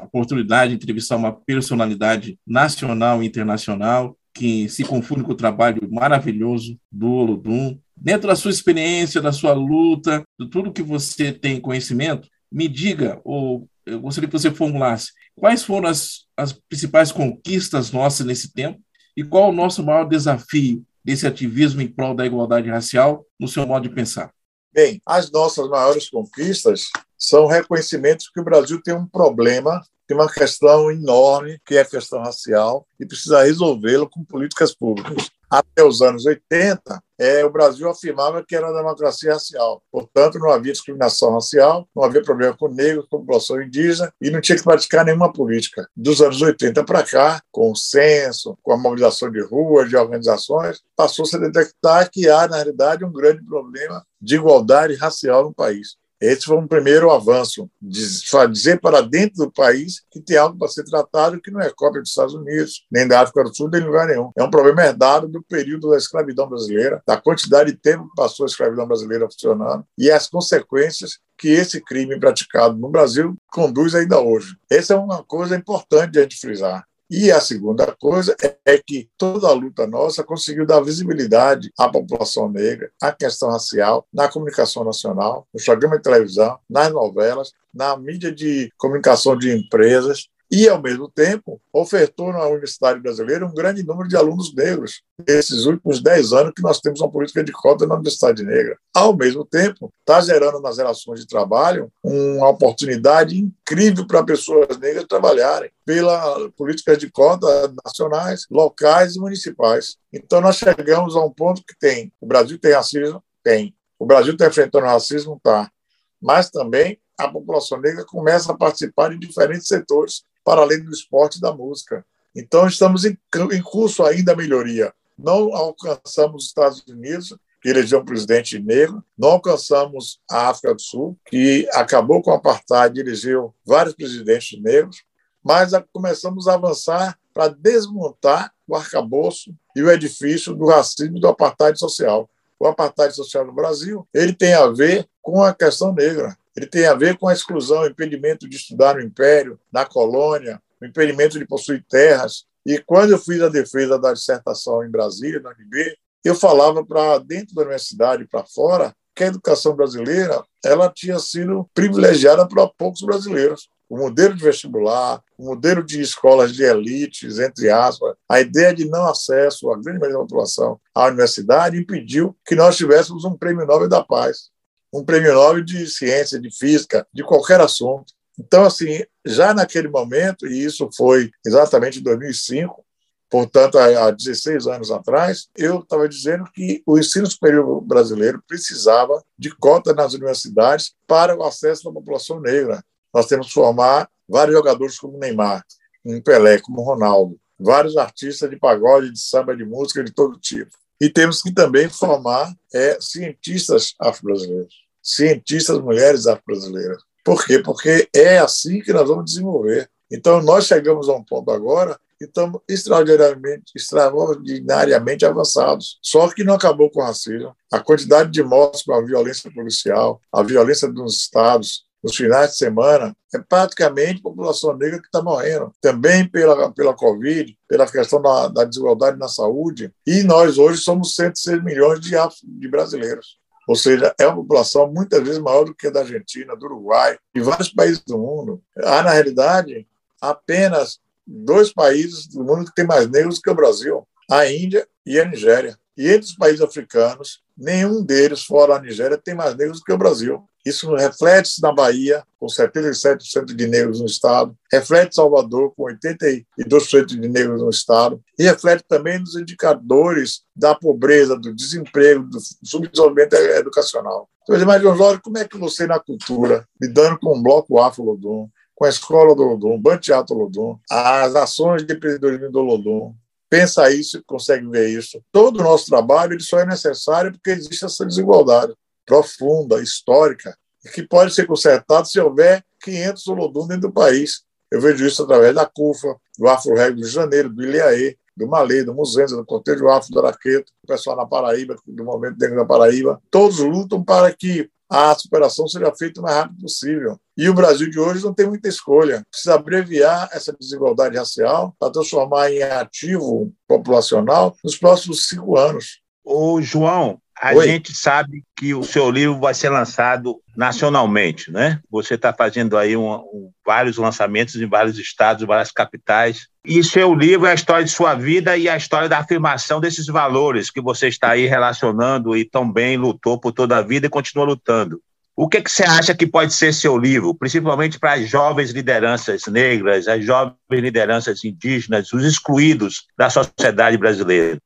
a 0.01 0.05
oportunidade 0.05 0.71
de 0.71 0.77
entrevistar 0.77 1.17
uma 1.17 1.33
personalidade 1.33 2.39
nacional 2.47 3.23
e 3.23 3.27
internacional 3.27 4.17
que 4.37 4.69
se 4.69 4.85
confunde 4.85 5.25
com 5.25 5.33
o 5.33 5.37
trabalho 5.37 5.89
maravilhoso 5.91 6.79
do 6.93 7.11
Olodum. 7.11 7.79
Dentro 7.97 8.29
da 8.29 8.37
sua 8.37 8.51
experiência, 8.51 9.23
da 9.23 9.33
sua 9.33 9.55
luta, 9.55 10.23
de 10.39 10.49
tudo 10.51 10.73
que 10.73 10.83
você 10.83 11.33
tem 11.33 11.59
conhecimento, 11.59 12.29
me 12.53 12.69
diga, 12.69 13.19
ou 13.25 13.67
eu 13.87 13.99
gostaria 13.99 14.29
que 14.29 14.39
você 14.39 14.51
formulasse, 14.51 15.13
quais 15.35 15.63
foram 15.63 15.89
as, 15.89 16.27
as 16.37 16.53
principais 16.53 17.11
conquistas 17.11 17.91
nossas 17.91 18.27
nesse 18.27 18.53
tempo 18.53 18.79
e 19.17 19.25
qual 19.25 19.49
o 19.49 19.55
nosso 19.55 19.83
maior 19.83 20.05
desafio 20.05 20.85
desse 21.03 21.27
ativismo 21.27 21.81
em 21.81 21.89
prol 21.89 22.15
da 22.15 22.27
igualdade 22.27 22.69
racial 22.69 23.25
no 23.41 23.49
seu 23.49 23.67
modo 23.67 23.89
de 23.89 23.95
pensar? 23.95 24.31
Bem, 24.71 25.01
as 25.07 25.31
nossas 25.31 25.67
maiores 25.71 26.11
conquistas 26.11 26.91
são 27.19 27.47
reconhecimentos 27.47 28.29
que 28.29 28.41
o 28.41 28.45
Brasil 28.45 28.81
tem 28.83 28.95
um 28.95 29.07
problema 29.07 29.83
tem 30.07 30.17
uma 30.17 30.33
questão 30.33 30.91
enorme, 30.91 31.61
que 31.67 31.77
é 31.77 31.81
a 31.81 31.85
questão 31.85 32.21
racial, 32.21 32.87
e 32.99 33.05
precisa 33.05 33.43
resolvê-la 33.43 34.07
com 34.09 34.25
políticas 34.25 34.73
públicas. 34.73 35.31
Até 35.49 35.85
os 35.85 36.03
anos 36.03 36.27
80, 36.27 37.01
é, 37.19 37.45
o 37.45 37.51
Brasil 37.51 37.89
afirmava 37.89 38.45
que 38.45 38.55
era 38.55 38.73
democracia 38.73 39.33
racial. 39.33 39.81
Portanto, 39.93 40.39
não 40.39 40.51
havia 40.51 40.73
discriminação 40.73 41.35
racial, 41.35 41.89
não 41.95 42.05
havia 42.05 42.23
problema 42.23 42.57
com 42.57 42.69
negros, 42.69 43.07
com 43.09 43.19
população 43.19 43.63
indígena, 43.63 44.13
e 44.21 44.29
não 44.31 44.41
tinha 44.41 44.59
que 44.59 44.65
praticar 44.65 45.05
nenhuma 45.05 45.33
política. 45.33 45.89
Dos 45.97 46.21
anos 46.21 46.43
80 46.43 46.85
para 46.85 47.05
cá, 47.05 47.41
com 47.51 47.71
o 47.71 47.77
censo, 47.77 48.59
com 48.63 48.73
a 48.73 48.77
mobilização 48.77 49.31
de 49.31 49.41
ruas, 49.41 49.89
de 49.89 49.97
organizações, 49.97 50.81
passou-se 50.97 51.37
a 51.37 51.41
detectar 51.41 52.11
que 52.11 52.29
há, 52.29 52.49
na 52.49 52.57
realidade, 52.57 53.05
um 53.05 53.13
grande 53.13 53.45
problema 53.45 54.05
de 54.21 54.35
igualdade 54.35 54.95
racial 54.95 55.45
no 55.45 55.55
país. 55.55 55.97
Esse 56.21 56.47
foi 56.47 56.57
um 56.57 56.67
primeiro 56.67 57.11
avanço, 57.11 57.71
dizer 57.81 58.81
para 58.81 59.03
dentro 59.03 59.45
do 59.45 59.53
país 59.53 60.03
que 60.11 60.21
tem 60.21 60.37
algo 60.37 60.59
para 60.59 60.69
ser 60.69 60.85
tratado 60.85 61.41
que 61.41 61.51
não 61.51 61.61
é 61.61 61.71
cópia 61.75 62.01
dos 62.01 62.11
Estados 62.11 62.35
Unidos, 62.35 62.87
nem 62.91 63.07
da 63.07 63.21
África 63.21 63.45
do 63.45 63.55
Sul, 63.55 63.69
nem 63.71 63.81
de 63.81 63.87
lugar 63.87 64.07
nenhum. 64.07 64.31
É 64.37 64.43
um 64.43 64.51
problema 64.51 64.85
herdado 64.85 65.29
do 65.29 65.43
período 65.43 65.91
da 65.91 65.97
escravidão 65.97 66.49
brasileira, 66.49 67.03
da 67.07 67.21
quantidade 67.21 67.73
de 67.73 67.79
tempo 67.79 68.09
que 68.09 68.17
passou 68.17 68.45
a 68.45 68.49
escravidão 68.49 68.87
brasileira 68.87 69.27
funcionando 69.27 69.85
e 69.99 70.11
as 70.11 70.27
consequências 70.27 71.19
que 71.39 71.49
esse 71.49 71.81
crime 71.83 72.19
praticado 72.19 72.77
no 72.79 72.89
Brasil 72.89 73.37
conduz 73.51 73.95
ainda 73.95 74.19
hoje. 74.19 74.57
Essa 74.71 74.95
é 74.95 74.97
uma 74.97 75.23
coisa 75.23 75.55
importante 75.55 76.13
de 76.13 76.19
a 76.19 76.23
gente 76.23 76.41
frisar. 76.41 76.87
E 77.09 77.31
a 77.31 77.41
segunda 77.41 77.95
coisa 77.95 78.37
é 78.65 78.79
que 78.79 79.09
toda 79.17 79.47
a 79.47 79.53
luta 79.53 79.87
nossa 79.87 80.25
conseguiu 80.25 80.67
dar 80.67 80.81
visibilidade 80.81 81.73
à 81.79 81.89
população 81.89 82.49
negra, 82.49 82.91
à 83.01 83.13
questão 83.13 83.51
racial, 83.51 84.05
na 84.13 84.27
comunicação 84.27 84.83
nacional, 84.83 85.47
no 85.55 85.65
programa 85.65 85.97
de 85.97 86.03
televisão, 86.03 86.59
nas 86.69 86.93
novelas, 86.93 87.53
na 87.73 87.97
mídia 87.97 88.33
de 88.33 88.73
comunicação 88.77 89.39
de 89.39 89.57
empresas, 89.57 90.29
e, 90.57 90.67
ao 90.71 90.81
mesmo 90.81 91.07
tempo, 91.07 91.61
ofertou 91.71 92.33
na 92.33 92.47
Universidade 92.47 92.99
Brasileira 92.99 93.45
um 93.45 93.53
grande 93.53 93.83
número 93.83 94.09
de 94.09 94.17
alunos 94.17 94.55
negros, 94.55 95.03
nesses 95.29 95.67
últimos 95.67 96.03
10 96.03 96.33
anos 96.33 96.55
que 96.57 96.63
nós 96.63 96.81
temos 96.81 96.99
uma 97.03 97.11
política 97.11 97.45
de 97.45 97.53
cota 97.53 97.87
na 97.87 97.97
Universidade 97.97 98.43
Negra. 98.43 98.79
Ao 98.95 99.15
mesmo 99.15 99.45
tempo, 99.45 99.93
está 100.01 100.19
gerando 100.23 100.59
nas 100.59 100.79
relações 100.79 101.21
de 101.21 101.27
trabalho 101.27 101.93
uma 102.03 102.49
oportunidade 102.49 103.39
incrível 103.39 104.07
para 104.07 104.25
pessoas 104.25 104.79
negras 104.79 105.05
trabalharem 105.07 105.71
pela 105.85 106.51
políticas 106.53 106.97
de 106.97 107.11
cota 107.11 107.47
nacionais, 107.85 108.47
locais 108.51 109.15
e 109.15 109.21
municipais. 109.21 109.99
Então, 110.11 110.41
nós 110.41 110.57
chegamos 110.57 111.15
a 111.17 111.23
um 111.23 111.31
ponto 111.31 111.63
que 111.67 111.79
tem, 111.79 112.11
o 112.19 112.27
Brasil 112.27 112.59
tem 112.59 112.73
racismo? 112.73 113.23
Tem. 113.45 113.77
O 113.99 114.07
Brasil 114.07 114.33
está 114.33 114.47
enfrentando 114.47 114.87
racismo? 114.87 115.37
Está. 115.37 115.71
Mas 116.19 116.49
também 116.49 116.99
a 117.19 117.29
população 117.29 117.79
negra 117.79 118.07
começa 118.07 118.53
a 118.53 118.57
participar 118.57 119.13
em 119.13 119.19
diferentes 119.19 119.69
setores 119.69 120.25
para 120.47 120.61
além 120.61 120.81
do 120.81 120.93
esporte 120.93 121.39
e 121.39 121.41
da 121.41 121.53
música. 121.53 122.07
Então, 122.33 122.69
estamos 122.69 123.05
em, 123.05 123.19
curso 123.65 124.05
ainda 124.05 124.33
a 124.33 124.37
melhoria. 124.37 124.95
Não 125.19 125.53
alcançamos 125.53 126.45
os 126.45 126.49
Estados 126.51 126.85
Unidos, 126.87 127.37
que 127.61 127.69
elegeu 127.69 127.99
um 127.99 128.05
presidente 128.05 128.57
negro, 128.61 129.03
não 129.19 129.31
alcançamos 129.31 130.21
a 130.31 130.49
África 130.49 130.73
do 130.73 130.81
Sul, 130.81 131.19
que 131.27 131.69
acabou 131.73 132.23
com 132.23 132.31
o 132.31 132.35
apartheid 132.35 132.97
e 132.97 133.03
elegeu 133.03 133.53
vários 133.67 133.97
presidentes 133.97 134.63
negros, 134.63 135.03
mas 135.43 135.73
começamos 135.93 136.47
a 136.47 136.55
avançar 136.55 137.19
para 137.35 137.49
desmontar 137.49 138.53
o 138.69 138.77
arcabouço 138.77 139.53
e 139.75 139.83
o 139.83 139.91
edifício 139.91 140.55
do 140.55 140.67
racismo 140.67 141.17
e 141.17 141.21
do 141.21 141.27
apartheid 141.27 141.77
social. 141.77 142.31
O 142.57 142.69
apartheid 142.69 143.13
social 143.17 143.45
no 143.45 143.53
Brasil 143.53 144.07
ele 144.15 144.33
tem 144.33 144.55
a 144.55 144.69
ver 144.69 145.09
com 145.21 145.43
a 145.43 145.53
questão 145.53 145.93
negra 145.93 146.37
ele 146.57 146.67
tem 146.67 146.87
a 146.87 146.95
ver 146.95 147.19
com 147.19 147.29
a 147.29 147.35
exclusão, 147.35 147.83
o 147.83 147.87
impedimento 147.87 148.49
de 148.49 148.57
estudar 148.57 148.95
no 148.95 149.03
Império, 149.03 149.61
na 149.71 149.85
colônia, 149.85 150.61
o 150.81 150.87
impedimento 150.87 151.39
de 151.39 151.47
possuir 151.47 151.85
terras. 151.89 152.45
E 152.65 152.79
quando 152.79 153.11
eu 153.11 153.19
fiz 153.19 153.43
a 153.43 153.49
defesa 153.49 153.99
da 153.99 154.13
dissertação 154.13 154.83
em 154.83 154.91
Brasília, 154.91 155.41
na 155.41 155.51
UNB, 155.51 155.97
eu 156.25 156.35
falava 156.35 156.85
para 156.85 157.19
dentro 157.19 157.55
da 157.55 157.63
universidade 157.63 158.23
e 158.23 158.27
para 158.27 158.45
fora 158.45 158.95
que 159.15 159.25
a 159.25 159.29
educação 159.29 159.77
brasileira 159.77 160.43
ela 160.65 160.91
tinha 160.91 161.19
sido 161.19 161.69
privilegiada 161.75 162.47
para 162.49 162.67
poucos 162.67 163.03
brasileiros. 163.03 163.69
O 163.89 163.97
modelo 163.97 164.35
de 164.35 164.43
vestibular, 164.43 165.23
o 165.39 165.45
modelo 165.45 165.83
de 165.83 166.01
escolas 166.01 166.53
de 166.53 166.65
elites, 166.65 167.39
entre 167.39 167.71
aspas, 167.71 168.15
a 168.29 168.41
ideia 168.41 168.75
de 168.75 168.85
não 168.85 169.07
acesso 169.07 169.71
à 169.71 169.75
grande 169.81 170.01
maioria 170.01 170.19
da 170.19 170.25
população 170.25 170.81
à 170.93 171.07
universidade 171.07 171.79
impediu 171.79 172.37
que 172.45 172.57
nós 172.57 172.77
tivéssemos 172.77 173.25
um 173.25 173.37
prêmio 173.37 173.65
Nobel 173.65 173.89
da 173.89 174.03
Paz 174.03 174.51
um 174.97 175.05
prêmio 175.05 175.35
Nobel 175.35 175.63
de 175.63 175.87
ciência, 175.87 176.41
de 176.41 176.51
física, 176.51 177.07
de 177.13 177.23
qualquer 177.23 177.61
assunto. 177.61 178.15
Então, 178.39 178.65
assim, 178.65 179.03
já 179.25 179.53
naquele 179.53 179.89
momento, 179.89 180.47
e 180.47 180.65
isso 180.65 180.89
foi 180.97 181.31
exatamente 181.45 181.99
em 181.99 182.03
2005, 182.03 182.85
portanto, 183.31 183.79
há 183.79 184.11
16 184.11 184.67
anos 184.67 184.91
atrás, 184.91 185.49
eu 185.57 185.81
estava 185.81 186.09
dizendo 186.09 186.45
que 186.53 186.83
o 186.87 186.99
ensino 186.99 187.27
superior 187.27 187.81
brasileiro 187.81 188.43
precisava 188.47 189.23
de 189.39 189.55
cota 189.55 189.93
nas 189.93 190.15
universidades 190.15 190.95
para 191.07 191.37
o 191.37 191.45
acesso 191.45 191.85
da 191.85 191.93
população 191.93 192.41
negra. 192.41 192.83
Nós 193.13 193.27
temos 193.27 193.49
que 193.49 193.55
formar 193.55 194.09
vários 194.29 194.57
jogadores 194.57 194.99
como 194.99 195.19
Neymar, 195.19 195.65
um 196.05 196.21
Pelé, 196.21 196.59
como 196.61 196.83
Ronaldo, 196.83 197.39
vários 197.59 197.97
artistas 197.97 198.49
de 198.49 198.59
pagode, 198.59 199.11
de 199.11 199.19
samba, 199.19 199.57
de 199.57 199.65
música, 199.65 200.05
de 200.05 200.13
todo 200.13 200.39
tipo. 200.39 200.71
E 201.01 201.11
temos 201.11 201.43
que 201.43 201.53
também 201.53 201.89
formar 201.89 202.55
é, 202.73 202.99
cientistas 203.01 203.95
afro-brasileiros 204.01 204.86
cientistas 205.07 205.79
mulheres 205.79 206.27
afro-brasileiras. 206.27 207.01
Por 207.25 207.45
quê? 207.45 207.61
Porque 207.61 208.09
é 208.15 208.39
assim 208.39 208.81
que 208.81 208.93
nós 208.93 209.09
vamos 209.09 209.27
desenvolver. 209.27 209.89
Então, 210.11 210.43
nós 210.43 210.67
chegamos 210.67 211.09
a 211.09 211.13
um 211.13 211.25
ponto 211.25 211.51
agora 211.51 211.99
e 212.21 212.25
estamos 212.25 212.61
extraordinariamente, 212.69 213.73
extraordinariamente 213.75 215.25
avançados. 215.25 215.99
Só 216.03 216.29
que 216.29 216.45
não 216.45 216.55
acabou 216.55 216.91
com 216.91 217.01
o 217.01 217.05
racismo. 217.05 217.55
A 217.73 217.81
quantidade 217.81 218.31
de 218.31 218.43
mortes 218.43 218.83
com 218.83 218.95
a 218.95 219.05
violência 219.05 219.51
policial, 219.53 220.21
a 220.33 220.43
violência 220.43 220.89
dos 220.89 221.17
estados, 221.17 221.85
nos 222.03 222.15
finais 222.15 222.53
de 222.53 222.59
semana, 222.59 223.17
é 223.35 223.39
praticamente 223.39 224.21
a 224.21 224.23
população 224.23 224.77
negra 224.77 225.01
que 225.01 225.07
está 225.07 225.21
morrendo. 225.21 225.73
Também 225.81 226.29
pela, 226.29 226.71
pela 226.73 226.95
Covid, 226.95 227.57
pela 227.69 227.91
questão 227.91 228.23
da, 228.23 228.49
da 228.49 228.65
desigualdade 228.65 229.19
na 229.19 229.29
saúde. 229.29 229.91
E 230.07 230.23
nós 230.23 230.57
hoje 230.59 230.81
somos 230.81 231.17
106 231.17 231.65
milhões 231.65 232.01
de, 232.01 232.13
de 232.45 232.69
brasileiros. 232.69 233.39
Ou 233.67 233.75
seja, 233.75 234.15
é 234.19 234.27
uma 234.27 234.37
população 234.37 234.91
muitas 234.93 235.23
vezes 235.23 235.39
maior 235.39 235.65
do 235.65 235.75
que 235.75 235.89
a 235.89 235.91
da 235.91 236.01
Argentina, 236.01 236.57
do 236.57 236.67
Uruguai 236.67 237.19
e 237.35 237.41
vários 237.41 237.69
países 237.69 238.01
do 238.01 238.17
mundo. 238.17 238.63
Há, 238.79 239.03
na 239.03 239.11
realidade, 239.11 239.87
apenas 240.21 241.01
dois 241.27 241.73
países 241.73 242.29
do 242.29 242.45
mundo 242.45 242.67
que 242.67 242.75
tem 242.75 242.87
mais 242.87 243.09
negros 243.11 243.41
que 243.41 243.51
o 243.51 243.55
Brasil, 243.55 244.07
a 244.31 244.47
Índia 244.49 244.87
e 245.05 245.19
a 245.19 245.25
Nigéria. 245.25 245.77
E 245.97 246.09
entre 246.09 246.27
os 246.27 246.35
países 246.35 246.61
africanos, 246.61 247.41
nenhum 247.57 248.05
deles, 248.05 248.45
fora 248.45 248.77
a 248.77 248.81
Nigéria, 248.81 249.17
tem 249.17 249.35
mais 249.35 249.57
negros 249.57 249.83
que 249.83 249.93
o 249.93 249.99
Brasil. 249.99 250.45
Isso 250.65 250.93
reflete-se 250.95 251.63
na 251.63 251.73
Bahia, 251.73 252.25
com 252.41 252.47
77% 252.47 253.55
de 253.55 253.67
negros 253.69 254.01
no 254.01 254.07
Estado, 254.07 254.55
reflete 254.71 255.15
Salvador, 255.15 255.73
com 255.77 255.85
82% 255.85 257.07
de 257.07 257.29
negros 257.29 257.63
no 257.63 257.71
Estado, 257.71 258.21
e 258.37 258.43
reflete 258.43 258.85
também 258.89 259.21
nos 259.21 259.37
indicadores 259.37 260.43
da 260.55 260.75
pobreza, 260.75 261.37
do 261.37 261.55
desemprego, 261.55 262.25
do 262.25 262.39
subdesenvolvimento 262.65 263.35
educacional. 263.35 264.29
Então, 264.43 264.67
mas, 264.67 264.83
Jorge, 264.83 265.21
como 265.23 265.39
é 265.39 265.47
que 265.47 265.57
você, 265.57 265.87
na 265.87 266.01
cultura, 266.01 266.67
lidando 266.83 267.19
com 267.21 267.39
o 267.39 267.43
Bloco 267.43 267.79
Afro-Lodum, 267.79 268.49
com 268.75 268.85
a 268.85 268.89
Escola 268.89 269.35
do 269.35 269.43
Lodum, 269.43 269.81
Banteato 269.81 270.35
Lodum, 270.35 270.79
as 270.91 271.35
ações 271.35 271.85
de 271.85 271.95
empreendedorismo 271.95 272.51
do 272.51 272.61
Lodum, 272.61 273.15
pensa 273.49 273.91
isso 273.91 274.23
consegue 274.27 274.67
ver 274.69 274.89
isso. 274.91 275.23
Todo 275.33 275.61
o 275.61 275.63
nosso 275.65 275.87
trabalho 275.87 276.35
ele 276.35 276.43
só 276.43 276.59
é 276.59 276.67
necessário 276.67 277.33
porque 277.33 277.51
existe 277.51 277.85
essa 277.85 278.05
desigualdade 278.05 278.75
profunda, 279.05 279.81
histórica, 279.81 280.57
que 280.93 281.03
pode 281.03 281.33
ser 281.35 281.47
consertado 281.47 282.09
se 282.09 282.21
houver 282.21 282.65
500 282.83 283.27
Olodum 283.29 283.67
dentro 283.67 283.89
do 283.89 283.93
país. 283.93 284.43
Eu 284.71 284.81
vejo 284.81 285.07
isso 285.07 285.23
através 285.23 285.55
da 285.55 285.65
CUFA, 285.65 286.17
do 286.39 286.49
Afro-Reg 286.49 286.95
do 286.95 287.01
Rio 287.01 287.07
de 287.07 287.13
Janeiro, 287.15 287.49
do 287.49 287.65
Ilhaê, 287.65 288.17
do 288.37 288.47
Malê, 288.47 288.85
do 288.85 288.95
Muzenza, 288.95 289.37
do 289.37 289.45
Cortejo 289.47 289.89
Afro 289.89 290.11
do 290.11 290.19
Araqueto, 290.19 290.71
o 290.83 290.87
pessoal 290.87 291.17
na 291.17 291.25
Paraíba, 291.25 291.77
do 291.87 292.05
Movimento 292.05 292.39
Negro 292.39 292.57
da 292.57 292.65
Paraíba. 292.65 293.21
Todos 293.31 293.59
lutam 293.59 294.05
para 294.05 294.33
que 294.33 294.69
a 294.89 295.15
superação 295.15 295.67
seja 295.67 295.93
feita 295.95 296.21
o 296.21 296.23
mais 296.23 296.37
rápido 296.37 296.61
possível. 296.63 297.19
E 297.37 297.49
o 297.49 297.55
Brasil 297.55 297.91
de 297.91 297.99
hoje 297.99 298.25
não 298.25 298.33
tem 298.33 298.47
muita 298.47 298.69
escolha. 298.69 299.25
Precisa 299.31 299.55
abreviar 299.55 300.29
essa 300.33 300.57
desigualdade 300.59 301.17
racial 301.17 301.75
para 301.79 301.93
transformar 301.93 302.51
em 302.51 302.63
ativo 302.63 303.53
populacional 303.67 304.57
nos 304.63 304.77
próximos 304.77 305.29
cinco 305.29 305.57
anos. 305.57 306.01
Ô, 306.25 306.61
João, 306.61 307.21
a 307.41 307.53
Oi. 307.53 307.67
gente 307.67 307.95
sabe 307.95 308.43
que 308.57 308.75
o 308.75 308.83
seu 308.83 309.11
livro 309.11 309.39
vai 309.39 309.53
ser 309.53 309.69
lançado 309.69 310.41
nacionalmente, 310.57 311.51
né? 311.51 311.81
Você 311.91 312.15
está 312.15 312.33
fazendo 312.33 312.79
aí 312.79 312.97
um, 312.97 313.13
um, 313.13 313.51
vários 313.65 313.99
lançamentos 313.99 314.57
em 314.57 314.67
vários 314.67 314.99
estados, 314.99 315.43
em 315.43 315.47
várias 315.47 315.71
capitais. 315.71 316.49
E 316.65 316.83
seu 316.83 317.15
livro 317.15 317.47
é 317.47 317.51
a 317.51 317.55
história 317.55 317.85
de 317.85 317.91
sua 317.91 318.15
vida 318.15 318.57
e 318.57 318.69
a 318.69 318.77
história 318.77 319.09
da 319.09 319.19
afirmação 319.19 319.81
desses 319.81 320.07
valores 320.07 320.71
que 320.71 320.81
você 320.81 321.09
está 321.09 321.31
aí 321.31 321.47
relacionando 321.47 322.37
e 322.37 322.45
tão 322.45 322.71
bem 322.71 322.97
lutou 322.97 323.39
por 323.39 323.53
toda 323.53 323.77
a 323.77 323.83
vida 323.83 324.07
e 324.07 324.11
continua 324.11 324.47
lutando. 324.47 325.01
O 325.37 325.47
que, 325.47 325.61
que 325.61 325.71
você 325.71 325.85
acha 325.85 326.15
que 326.15 326.27
pode 326.27 326.55
ser 326.55 326.73
seu 326.73 326.97
livro, 326.97 327.35
principalmente 327.35 327.99
para 327.99 328.15
as 328.15 328.27
jovens 328.27 328.71
lideranças 328.71 329.47
negras, 329.47 330.09
as 330.09 330.25
jovens 330.25 330.57
lideranças 330.71 331.45
indígenas, 331.45 332.11
os 332.15 332.25
excluídos 332.25 333.07
da 333.19 333.29
sociedade 333.29 333.99
brasileira? 333.99 334.57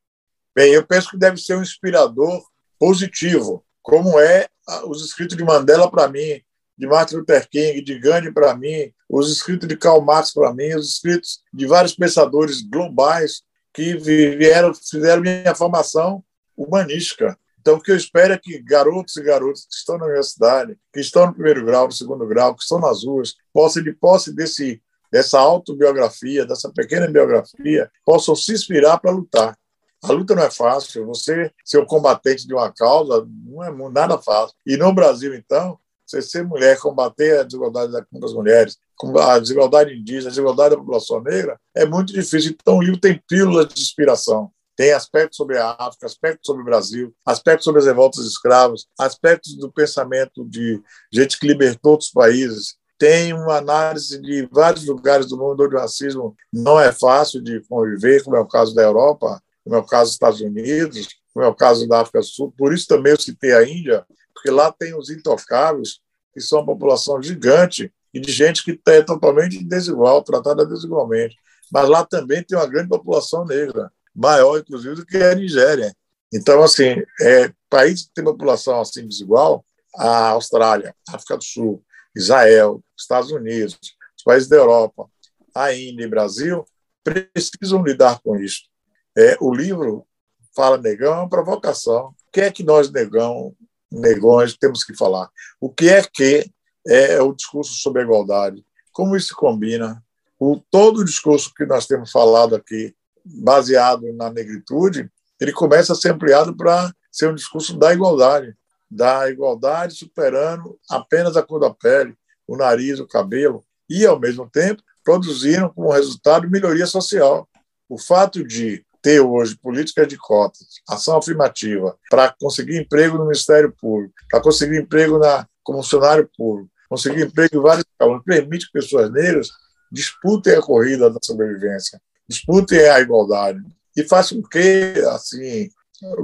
Bem, 0.55 0.73
eu 0.73 0.87
penso 0.87 1.11
que 1.11 1.19
deve 1.19 1.39
ser 1.39 1.57
um 1.57 1.63
inspirador 1.63 2.41
positivo, 2.81 3.63
como 3.83 4.19
é 4.19 4.49
os 4.87 5.05
escritos 5.05 5.37
de 5.37 5.45
Mandela 5.45 5.91
para 5.91 6.09
mim, 6.09 6.41
de 6.79 6.87
Martin 6.87 7.17
Luther 7.17 7.47
King, 7.49 7.83
de 7.83 7.99
Gandhi 7.99 8.33
para 8.33 8.57
mim, 8.57 8.91
os 9.07 9.31
escritos 9.31 9.69
de 9.69 9.77
Karl 9.77 10.01
Marx 10.01 10.33
para 10.33 10.55
mim, 10.55 10.75
os 10.75 10.95
escritos 10.95 11.41
de 11.53 11.67
vários 11.67 11.95
pensadores 11.95 12.63
globais 12.63 13.43
que 13.75 13.95
vieram, 13.97 14.73
fizeram 14.73 15.21
minha 15.21 15.55
formação 15.55 16.25
humanística. 16.57 17.39
Então, 17.61 17.75
o 17.75 17.81
que 17.81 17.93
eu 17.93 17.97
espero 17.97 18.33
é 18.33 18.39
que 18.39 18.59
garotos 18.63 19.17
e 19.19 19.23
garotas 19.23 19.67
que 19.67 19.75
estão 19.75 19.99
na 19.99 20.07
universidade, 20.07 20.79
que 20.91 21.01
estão 21.01 21.27
no 21.27 21.35
primeiro 21.35 21.65
grau, 21.65 21.87
no 21.87 21.93
segundo 21.93 22.27
grau, 22.27 22.55
que 22.55 22.63
estão 22.63 22.81
nas 22.81 23.05
ruas, 23.05 23.35
possam, 23.53 23.83
de 23.83 23.93
posse 23.93 24.35
desse, 24.35 24.83
dessa 25.13 25.39
autobiografia, 25.39 26.47
dessa 26.47 26.73
pequena 26.73 27.07
biografia, 27.07 27.91
possam 28.05 28.35
se 28.35 28.53
inspirar 28.53 28.99
para 28.99 29.11
lutar. 29.11 29.59
A 30.03 30.13
luta 30.13 30.35
não 30.35 30.43
é 30.43 30.51
fácil. 30.51 31.07
Você 31.07 31.51
ser 31.65 31.79
o 31.79 31.87
combatente 31.87 32.47
de 32.47 32.55
uma 32.55 32.73
causa 32.73 33.27
não 33.45 33.63
é 33.63 33.91
nada 33.91 34.19
fácil. 34.19 34.55
E 34.67 34.77
no 34.77 34.93
Brasil, 34.93 35.35
então, 35.35 35.79
você 36.07 36.21
ser 36.21 36.45
mulher, 36.45 36.79
combater 36.79 37.39
a 37.39 37.43
desigualdade 37.45 37.93
das 37.93 38.33
mulheres, 38.33 38.79
a 39.21 39.39
desigualdade 39.39 39.95
indígena, 39.95 40.27
a 40.27 40.31
desigualdade 40.31 40.71
da 40.71 40.77
população 40.81 41.23
negra, 41.23 41.59
é 41.75 41.87
muito 41.87 42.13
difícil. 42.13 42.57
Então, 42.61 42.79
o 42.79 42.83
livro 42.83 43.01
tem 43.01 43.23
pílulas 43.29 43.69
de 43.69 43.81
inspiração. 43.81 44.51
Tem 44.77 44.93
aspectos 44.93 45.37
sobre 45.37 45.59
a 45.59 45.77
África, 45.79 46.07
aspectos 46.07 46.47
sobre 46.47 46.63
o 46.63 46.65
Brasil, 46.65 47.15
aspectos 47.25 47.65
sobre 47.65 47.81
as 47.81 47.87
revoltas 47.87 48.25
de 48.25 48.31
escravos, 48.31 48.89
aspectos 48.99 49.57
do 49.57 49.71
pensamento 49.71 50.45
de 50.49 50.81
gente 51.13 51.39
que 51.39 51.47
libertou 51.47 51.93
outros 51.93 52.11
países. 52.11 52.77
Tem 52.99 53.33
uma 53.33 53.59
análise 53.59 54.21
de 54.21 54.49
vários 54.51 54.87
lugares 54.87 55.27
do 55.27 55.37
mundo 55.37 55.65
onde 55.65 55.77
o 55.77 55.79
racismo 55.79 56.35
não 56.53 56.81
é 56.81 56.93
fácil 56.93 57.43
de 57.43 57.61
conviver, 57.69 58.25
como 58.25 58.37
é 58.37 58.41
o 58.41 58.49
caso 58.49 58.75
da 58.75 58.83
Europa, 58.83 59.43
como 59.71 59.79
é 59.79 59.85
o 59.85 59.87
caso 59.87 60.07
dos 60.07 60.15
Estados 60.15 60.41
Unidos, 60.41 61.09
como 61.33 61.47
é 61.47 61.49
o 61.49 61.55
caso 61.55 61.87
da 61.87 62.01
África 62.01 62.19
do 62.19 62.25
Sul. 62.25 62.53
Por 62.59 62.75
isso 62.75 62.89
também 62.89 63.13
eu 63.13 63.21
citei 63.21 63.53
a 63.53 63.63
Índia, 63.63 64.05
porque 64.35 64.51
lá 64.51 64.73
tem 64.73 64.99
os 64.99 65.11
intocáveis, 65.11 66.01
que 66.35 66.41
são 66.41 66.59
uma 66.59 66.67
população 66.67 67.23
gigante 67.23 67.93
e 68.13 68.19
de 68.19 68.33
gente 68.33 68.65
que 68.65 68.81
é 68.89 69.01
totalmente 69.01 69.63
desigual, 69.63 70.25
tratada 70.25 70.67
desigualmente. 70.67 71.37
Mas 71.71 71.89
lá 71.89 72.05
também 72.05 72.43
tem 72.43 72.59
uma 72.59 72.67
grande 72.67 72.89
população 72.89 73.45
negra, 73.45 73.93
maior, 74.13 74.59
inclusive, 74.59 74.97
do 74.97 75.07
que 75.07 75.19
a 75.19 75.37
Nigéria. 75.37 75.95
Então, 76.35 76.65
assim, 76.65 77.01
é, 77.21 77.53
países 77.69 78.07
que 78.07 78.15
têm 78.15 78.25
população 78.25 78.81
assim 78.81 79.07
desigual, 79.07 79.65
a 79.95 80.31
Austrália, 80.31 80.97
a 81.09 81.15
África 81.15 81.37
do 81.37 81.45
Sul, 81.45 81.85
Israel, 82.17 82.83
Estados 82.99 83.31
Unidos, 83.31 83.79
os 84.19 84.25
países 84.25 84.49
da 84.49 84.57
Europa, 84.57 85.09
a 85.55 85.73
Índia 85.73 86.05
e 86.05 86.09
Brasil, 86.09 86.65
precisam 87.05 87.85
lidar 87.85 88.21
com 88.21 88.37
isso. 88.37 88.70
É, 89.17 89.37
o 89.41 89.53
livro 89.53 90.07
Fala 90.55 90.79
Negão 90.79 91.15
é 91.15 91.17
uma 91.19 91.29
provocação. 91.29 92.09
O 92.09 92.33
que 92.33 92.41
é 92.41 92.51
que 92.51 92.63
nós, 92.63 92.91
negão, 92.91 93.55
negões, 93.91 94.57
temos 94.57 94.85
que 94.85 94.97
falar? 94.97 95.29
O 95.61 95.69
que 95.69 95.89
é 95.89 96.03
que 96.03 96.51
é 96.87 97.21
o 97.21 97.33
discurso 97.33 97.75
sobre 97.75 98.03
a 98.03 98.05
igualdade? 98.05 98.65
Como 98.93 99.17
isso 99.17 99.35
combina? 99.35 100.03
O, 100.39 100.61
todo 100.71 100.99
o 100.99 101.05
discurso 101.05 101.53
que 101.55 101.67
nós 101.67 101.87
temos 101.87 102.11
falado 102.11 102.55
aqui, 102.55 102.95
baseado 103.25 104.13
na 104.15 104.31
negritude, 104.31 105.11
ele 105.41 105.53
começa 105.53 105.93
a 105.93 105.97
ser 105.97 106.13
ampliado 106.13 106.57
para 106.57 106.93
ser 107.11 107.29
um 107.29 107.35
discurso 107.35 107.77
da 107.77 107.93
igualdade, 107.93 108.55
da 108.91 109.29
igualdade 109.31 109.95
superando 109.95 110.79
apenas 110.89 111.37
a 111.37 111.43
cor 111.43 111.61
da 111.61 111.71
pele, 111.71 112.17
o 112.47 112.57
nariz, 112.57 112.99
o 112.99 113.07
cabelo, 113.07 113.65
e, 113.89 114.07
ao 114.07 114.19
mesmo 114.19 114.49
tempo, 114.49 114.83
produziram 115.05 115.69
como 115.71 115.93
resultado 115.93 116.49
melhoria 116.49 116.87
social. 116.87 117.49
O 117.89 117.99
fato 117.99 118.45
de 118.45 118.85
ter 119.03 119.21
hoje 119.21 119.57
política 119.57 120.07
de 120.07 120.17
cotas, 120.17 120.67
ação 120.89 121.17
afirmativa, 121.17 121.97
para 122.11 122.35
conseguir 122.41 122.79
emprego 122.79 123.19
no 123.19 123.25
Ministério 123.25 123.75
Público, 123.81 124.15
para 124.31 124.41
conseguir 124.41 124.81
emprego 124.81 125.19
na, 125.19 125.47
como 125.63 125.83
funcionário 125.83 126.29
público, 126.37 126.71
conseguir 126.89 127.23
emprego 127.23 127.57
em 127.57 127.63
vários 127.63 127.85
campos, 127.99 128.23
permite 128.25 128.67
que 128.67 128.73
pessoas 128.73 129.11
negras 129.11 129.49
disputem 129.91 130.55
a 130.55 130.63
corrida 130.63 131.11
da 131.11 131.19
sobrevivência, 131.23 132.01
disputem 132.29 132.89
a 132.89 133.01
igualdade. 133.01 133.61
E 133.97 134.05
faz 134.05 134.31
com 134.31 134.43
que, 134.43 134.95
assim, 135.11 135.69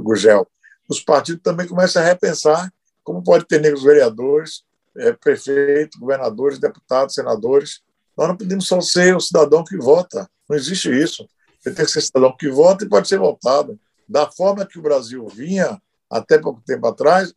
Gugel, 0.01 0.47
os 0.89 1.01
partidos 1.01 1.41
também 1.41 1.67
comecem 1.67 2.01
a 2.01 2.05
repensar 2.05 2.71
como 3.03 3.23
pode 3.23 3.45
ter 3.45 3.61
negros 3.61 3.83
vereadores, 3.83 4.63
é, 4.97 5.13
prefeitos, 5.13 5.99
governadores, 5.99 6.59
deputados, 6.59 7.13
senadores. 7.13 7.81
Nós 8.17 8.27
não 8.27 8.35
podemos 8.35 8.67
só 8.67 8.81
ser 8.81 9.15
o 9.15 9.21
cidadão 9.21 9.63
que 9.63 9.77
vota. 9.77 10.29
Não 10.49 10.57
existe 10.57 10.89
isso. 10.89 11.27
Você 11.59 11.71
tem 11.71 11.85
que 11.85 11.91
ser 11.91 12.01
cidadão 12.01 12.35
que 12.35 12.49
vota 12.49 12.85
e 12.85 12.89
pode 12.89 13.07
ser 13.07 13.19
votado. 13.19 13.79
Da 14.07 14.29
forma 14.29 14.65
que 14.65 14.79
o 14.79 14.81
Brasil 14.81 15.27
vinha, 15.27 15.81
até 16.09 16.37
pouco 16.37 16.61
tempo 16.65 16.87
atrás, 16.87 17.33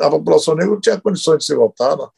a 0.00 0.10
população 0.10 0.54
negra 0.54 0.72
não 0.72 0.80
tinha 0.80 1.00
condições 1.00 1.38
de 1.38 1.44
ser 1.44 1.56
votada. 1.56 2.08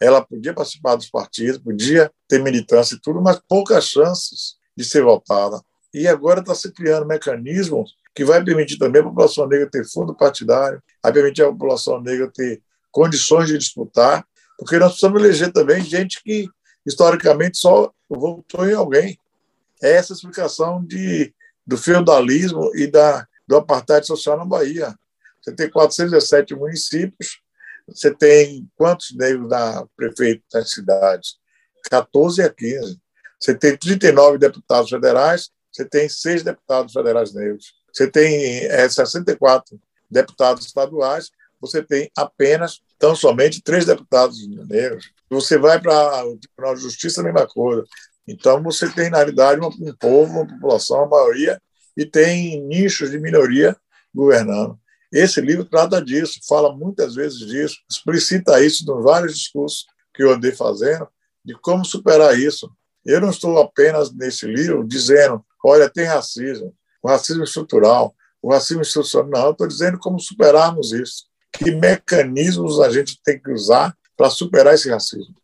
Ela 0.00 0.24
podia 0.24 0.54
participar 0.54 0.94
dos 0.94 1.10
partidos, 1.10 1.58
podia 1.58 2.10
ter 2.28 2.42
militância 2.42 2.94
e 2.94 3.00
tudo, 3.00 3.20
mas 3.20 3.40
poucas 3.48 3.84
chances 3.84 4.56
de 4.76 4.84
ser 4.84 5.02
votada. 5.02 5.60
E 5.92 6.06
agora 6.06 6.40
está 6.40 6.54
se 6.54 6.70
criando 6.70 7.06
mecanismos 7.06 7.96
que 8.14 8.24
vai 8.24 8.44
permitir 8.44 8.78
também 8.78 9.00
a 9.00 9.04
população 9.04 9.46
negra 9.46 9.68
ter 9.70 9.84
fundo 9.88 10.14
partidário, 10.14 10.82
vai 11.02 11.12
permitir 11.12 11.42
a 11.42 11.50
população 11.50 12.00
negra 12.00 12.30
ter 12.32 12.62
condições 12.90 13.48
de 13.48 13.58
disputar, 13.58 14.24
porque 14.58 14.78
nós 14.78 14.90
precisamos 14.90 15.22
eleger 15.22 15.52
também 15.52 15.82
gente 15.84 16.22
que 16.22 16.48
historicamente 16.86 17.58
só 17.58 17.92
votou 18.08 18.68
em 18.68 18.74
alguém 18.74 19.18
é 19.82 19.92
essa 19.92 20.12
explicação 20.12 20.84
de, 20.84 21.34
do 21.66 21.76
feudalismo 21.76 22.70
e 22.74 22.86
da, 22.86 23.26
do 23.46 23.56
apartheid 23.56 24.06
social 24.06 24.36
na 24.36 24.44
Bahia. 24.44 24.94
Você 25.40 25.54
tem 25.54 25.70
417 25.70 26.54
municípios, 26.54 27.40
você 27.86 28.14
tem 28.14 28.68
quantos 28.76 29.16
negros 29.16 29.48
na 29.48 29.86
prefeito 29.96 30.42
das 30.52 30.70
cidades? 30.72 31.36
14 31.90 32.42
a 32.42 32.50
15. 32.50 33.00
Você 33.40 33.54
tem 33.54 33.76
39 33.76 34.36
deputados 34.36 34.90
federais, 34.90 35.50
você 35.72 35.84
tem 35.84 36.08
seis 36.08 36.42
deputados 36.42 36.92
federais 36.92 37.32
negros. 37.32 37.72
Você 37.92 38.10
tem 38.10 38.64
é, 38.66 38.88
64 38.88 39.80
deputados 40.10 40.66
estaduais, 40.66 41.30
você 41.60 41.82
tem 41.82 42.10
apenas, 42.16 42.80
tão 42.98 43.14
somente, 43.16 43.62
três 43.62 43.84
deputados 43.84 44.46
negros. 44.68 45.10
Você 45.30 45.58
vai 45.58 45.80
para 45.80 46.26
o 46.26 46.38
Tribunal 46.38 46.74
de 46.74 46.82
Justiça, 46.82 47.20
a 47.20 47.24
mesma 47.24 47.46
coisa. 47.46 47.84
Então, 48.28 48.62
você 48.62 48.88
tem, 48.90 49.08
na 49.08 49.16
realidade, 49.16 49.60
um 49.60 49.92
povo, 49.94 50.32
uma 50.32 50.46
população, 50.46 51.02
a 51.02 51.08
maioria, 51.08 51.60
e 51.96 52.04
tem 52.04 52.60
nichos 52.62 53.10
de 53.10 53.18
minoria 53.18 53.74
governando. 54.14 54.78
Esse 55.10 55.40
livro 55.40 55.64
trata 55.64 56.04
disso, 56.04 56.38
fala 56.46 56.76
muitas 56.76 57.14
vezes 57.14 57.38
disso, 57.38 57.78
explicita 57.90 58.62
isso 58.62 58.84
nos 58.84 59.02
vários 59.02 59.34
discursos 59.34 59.86
que 60.14 60.22
eu 60.22 60.30
andei 60.30 60.52
fazendo, 60.52 61.08
de 61.42 61.54
como 61.54 61.84
superar 61.84 62.38
isso. 62.38 62.70
Eu 63.04 63.20
não 63.20 63.30
estou 63.30 63.58
apenas 63.58 64.12
nesse 64.12 64.46
livro 64.46 64.86
dizendo, 64.86 65.42
olha, 65.64 65.88
tem 65.88 66.04
racismo, 66.04 66.74
o 67.02 67.08
racismo 67.08 67.42
estrutural, 67.42 68.14
o 68.42 68.52
racismo 68.52 68.82
institucional, 68.82 69.46
eu 69.46 69.52
estou 69.52 69.66
dizendo 69.66 69.98
como 69.98 70.20
superarmos 70.20 70.92
isso, 70.92 71.24
que 71.52 71.70
mecanismos 71.70 72.78
a 72.78 72.90
gente 72.90 73.18
tem 73.24 73.40
que 73.40 73.50
usar 73.50 73.96
para 74.16 74.28
superar 74.28 74.74
esse 74.74 74.90
racismo. 74.90 75.34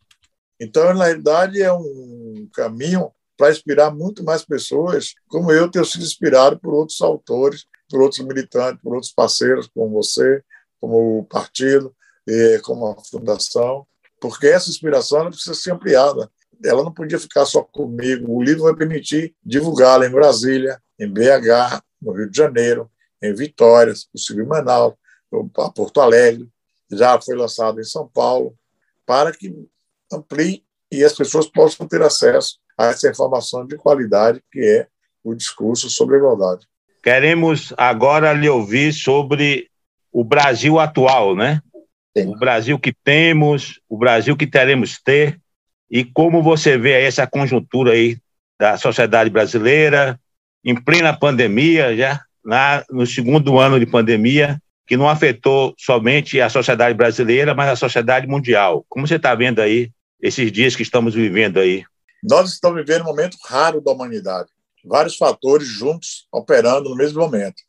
Então, 0.61 0.95
na 0.95 1.05
realidade, 1.05 1.61
é 1.61 1.73
um 1.73 2.49
caminho 2.55 3.11
para 3.37 3.51
inspirar 3.51 3.91
muito 3.91 4.23
mais 4.23 4.45
pessoas, 4.45 5.15
como 5.29 5.51
eu 5.51 5.69
tenho 5.71 5.85
sido 5.85 6.05
inspirado 6.05 6.59
por 6.59 6.73
outros 6.73 7.01
autores, 7.01 7.67
por 7.91 8.01
outros 8.01 8.25
militantes, 8.25 8.81
por 8.83 8.95
outros 8.95 9.13
parceiros, 9.13 9.69
como 9.75 9.91
você, 9.91 10.43
como 10.81 11.19
o 11.19 11.25
partido, 11.25 11.95
como 12.63 12.87
a 12.87 12.97
fundação, 13.05 13.87
porque 14.21 14.47
essa 14.47 14.71
inspiração 14.71 15.29
precisa 15.29 15.55
ser 15.55 15.73
ampliada. 15.73 16.31
Ela 16.65 16.85
não 16.85 16.93
podia 16.95 17.19
ficar 17.19 17.45
só 17.45 17.63
comigo. 17.63 18.33
O 18.33 18.43
livro 18.43 18.63
vai 18.63 18.75
permitir 18.75 19.35
divulgá-la 19.45 20.07
em 20.07 20.11
Brasília, 20.11 20.81
em 20.99 21.09
BH, 21.09 21.83
no 22.01 22.13
Rio 22.13 22.31
de 22.31 22.37
Janeiro, 22.37 22.91
em 23.21 23.35
Vitória, 23.35 23.93
possível 24.13 24.45
em 24.45 24.49
Manaus, 24.49 24.95
a 25.59 25.71
Porto 25.71 26.01
Alegre, 26.01 26.49
já 26.91 27.21
foi 27.21 27.35
lançado 27.37 27.81
em 27.81 27.85
São 27.85 28.07
Paulo, 28.07 28.57
para 29.05 29.33
que 29.33 29.53
amplie 30.15 30.63
e 30.91 31.05
as 31.05 31.13
pessoas 31.13 31.47
possam 31.47 31.87
ter 31.87 32.03
acesso 32.03 32.59
a 32.79 32.87
essa 32.87 33.09
informação 33.09 33.67
de 33.67 33.77
qualidade 33.77 34.43
que 34.51 34.61
é 34.61 34.87
o 35.23 35.35
discurso 35.35 35.89
sobre 35.89 36.17
a 36.17 36.19
igualdade. 36.19 36.67
Queremos 37.03 37.73
agora 37.77 38.33
lhe 38.33 38.49
ouvir 38.49 38.93
sobre 38.93 39.69
o 40.13 40.25
Brasil 40.25 40.79
atual, 40.79 41.35
né? 41.35 41.61
Sim. 42.17 42.29
O 42.29 42.39
Brasil 42.39 42.79
que 42.79 42.93
temos, 42.93 43.81
o 43.89 43.99
Brasil 43.99 44.37
que 44.37 44.47
teremos 44.47 45.01
ter, 45.03 45.41
e 45.91 46.05
como 46.05 46.43
você 46.43 46.79
vê 46.79 47.03
essa 47.03 47.27
conjuntura 47.27 47.93
aí 47.93 48.17
da 48.59 48.77
sociedade 48.77 49.31
brasileira, 49.31 50.19
em 50.65 50.75
plena 50.75 51.13
pandemia, 51.13 51.97
já 51.97 52.21
na, 52.45 52.85
no 52.91 53.07
segundo 53.07 53.59
ano 53.59 53.79
de 53.79 53.87
pandemia, 53.87 54.59
que 54.87 54.97
não 54.97 55.09
afetou 55.09 55.75
somente 55.79 56.41
a 56.41 56.49
sociedade 56.49 56.95
brasileira, 56.95 57.55
mas 57.55 57.69
a 57.69 57.77
sociedade 57.77 58.27
mundial. 58.27 58.85
Como 58.89 59.07
você 59.07 59.17
está 59.17 59.35
vendo 59.35 59.61
aí 59.61 59.91
esses 60.25 60.51
dias 60.51 60.75
que 60.75 60.83
estamos 60.83 61.15
vivendo 61.15 61.61
aí? 61.61 61.85
Nós 62.23 62.51
estamos 62.51 62.79
vivendo 62.79 63.03
um 63.03 63.09
momento 63.09 63.37
raro 63.45 63.79
da 63.83 63.93
humanidade. 63.93 64.49
Vários 64.83 65.19
fatores 65.19 65.69
juntos 65.69 66.27
operando 66.33 66.89
no 66.89 66.97
mesmo 66.97 67.21
momento. 67.21 67.63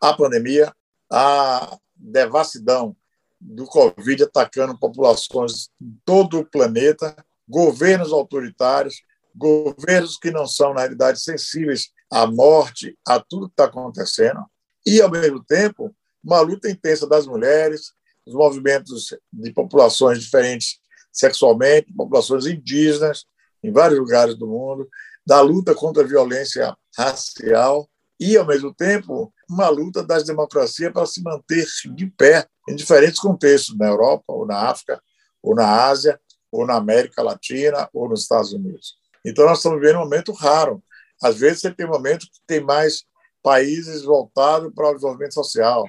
A 0.00 0.14
pandemia, 0.14 0.72
a 1.10 1.76
devassidão 1.96 2.96
do 3.40 3.64
Covid 3.64 4.22
atacando 4.22 4.78
populações 4.78 5.68
em 5.82 5.98
todo 6.04 6.38
o 6.38 6.44
planeta, 6.44 7.16
governos 7.48 8.12
autoritários, 8.12 9.02
governos 9.34 10.16
que 10.16 10.30
não 10.30 10.46
são, 10.46 10.72
na 10.72 10.82
realidade, 10.82 11.20
sensíveis 11.20 11.90
à 12.08 12.24
morte, 12.24 12.96
a 13.04 13.18
tudo 13.18 13.48
que 13.48 13.54
está 13.54 13.64
acontecendo, 13.64 14.44
e, 14.86 15.02
ao 15.02 15.10
mesmo 15.10 15.42
tempo, 15.42 15.92
uma 16.22 16.40
luta 16.40 16.70
intensa 16.70 17.04
das 17.08 17.26
mulheres, 17.26 17.92
os 18.24 18.32
movimentos 18.32 19.08
de 19.32 19.52
populações 19.52 20.20
diferentes 20.20 20.78
sexualmente, 21.16 21.92
populações 21.92 22.46
indígenas, 22.46 23.24
em 23.62 23.72
vários 23.72 23.98
lugares 23.98 24.36
do 24.36 24.46
mundo, 24.46 24.88
da 25.26 25.40
luta 25.40 25.74
contra 25.74 26.02
a 26.02 26.06
violência 26.06 26.76
racial 26.96 27.88
e, 28.20 28.36
ao 28.36 28.46
mesmo 28.46 28.72
tempo, 28.72 29.32
uma 29.48 29.68
luta 29.68 30.02
das 30.02 30.24
democracias 30.24 30.92
para 30.92 31.06
se 31.06 31.22
manter 31.22 31.66
de 31.94 32.06
pé 32.06 32.46
em 32.68 32.74
diferentes 32.74 33.18
contextos, 33.18 33.76
na 33.76 33.88
Europa, 33.88 34.24
ou 34.28 34.46
na 34.46 34.68
África, 34.68 35.00
ou 35.42 35.54
na 35.54 35.86
Ásia, 35.86 36.20
ou 36.50 36.66
na 36.66 36.76
América 36.76 37.22
Latina, 37.22 37.88
ou 37.92 38.08
nos 38.08 38.22
Estados 38.22 38.52
Unidos. 38.52 38.96
Então, 39.24 39.46
nós 39.46 39.58
estamos 39.58 39.80
vivendo 39.80 39.96
um 39.96 40.04
momento 40.04 40.32
raro. 40.32 40.82
Às 41.22 41.38
vezes, 41.38 41.60
você 41.60 41.70
tem 41.72 41.86
um 41.86 41.90
momento 41.90 42.26
que 42.26 42.40
tem 42.46 42.60
mais 42.60 43.04
países 43.42 44.02
voltados 44.02 44.72
para 44.74 44.90
o 44.90 44.94
desenvolvimento 44.94 45.34
social, 45.34 45.84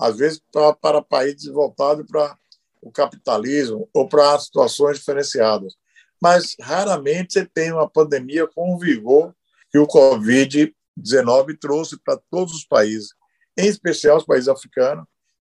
às 0.00 0.16
vezes 0.16 0.40
para, 0.52 0.72
para 0.72 1.02
países 1.02 1.46
voltados 1.52 2.06
para 2.06 2.36
o 2.80 2.90
capitalismo 2.90 3.88
ou 3.92 4.08
para 4.08 4.38
situações 4.38 4.98
diferenciadas 4.98 5.74
mas 6.20 6.54
raramente 6.60 7.32
você 7.32 7.46
tem 7.46 7.72
uma 7.72 7.88
pandemia 7.88 8.46
com 8.46 8.74
o 8.74 8.78
vigor 8.78 9.34
que 9.70 9.78
o 9.78 9.86
Covid-19 9.86 11.56
trouxe 11.58 11.98
para 11.98 12.20
todos 12.30 12.54
os 12.54 12.64
países, 12.64 13.14
em 13.56 13.66
especial 13.66 14.18
os 14.18 14.26
países 14.26 14.48
africanos, 14.48 15.04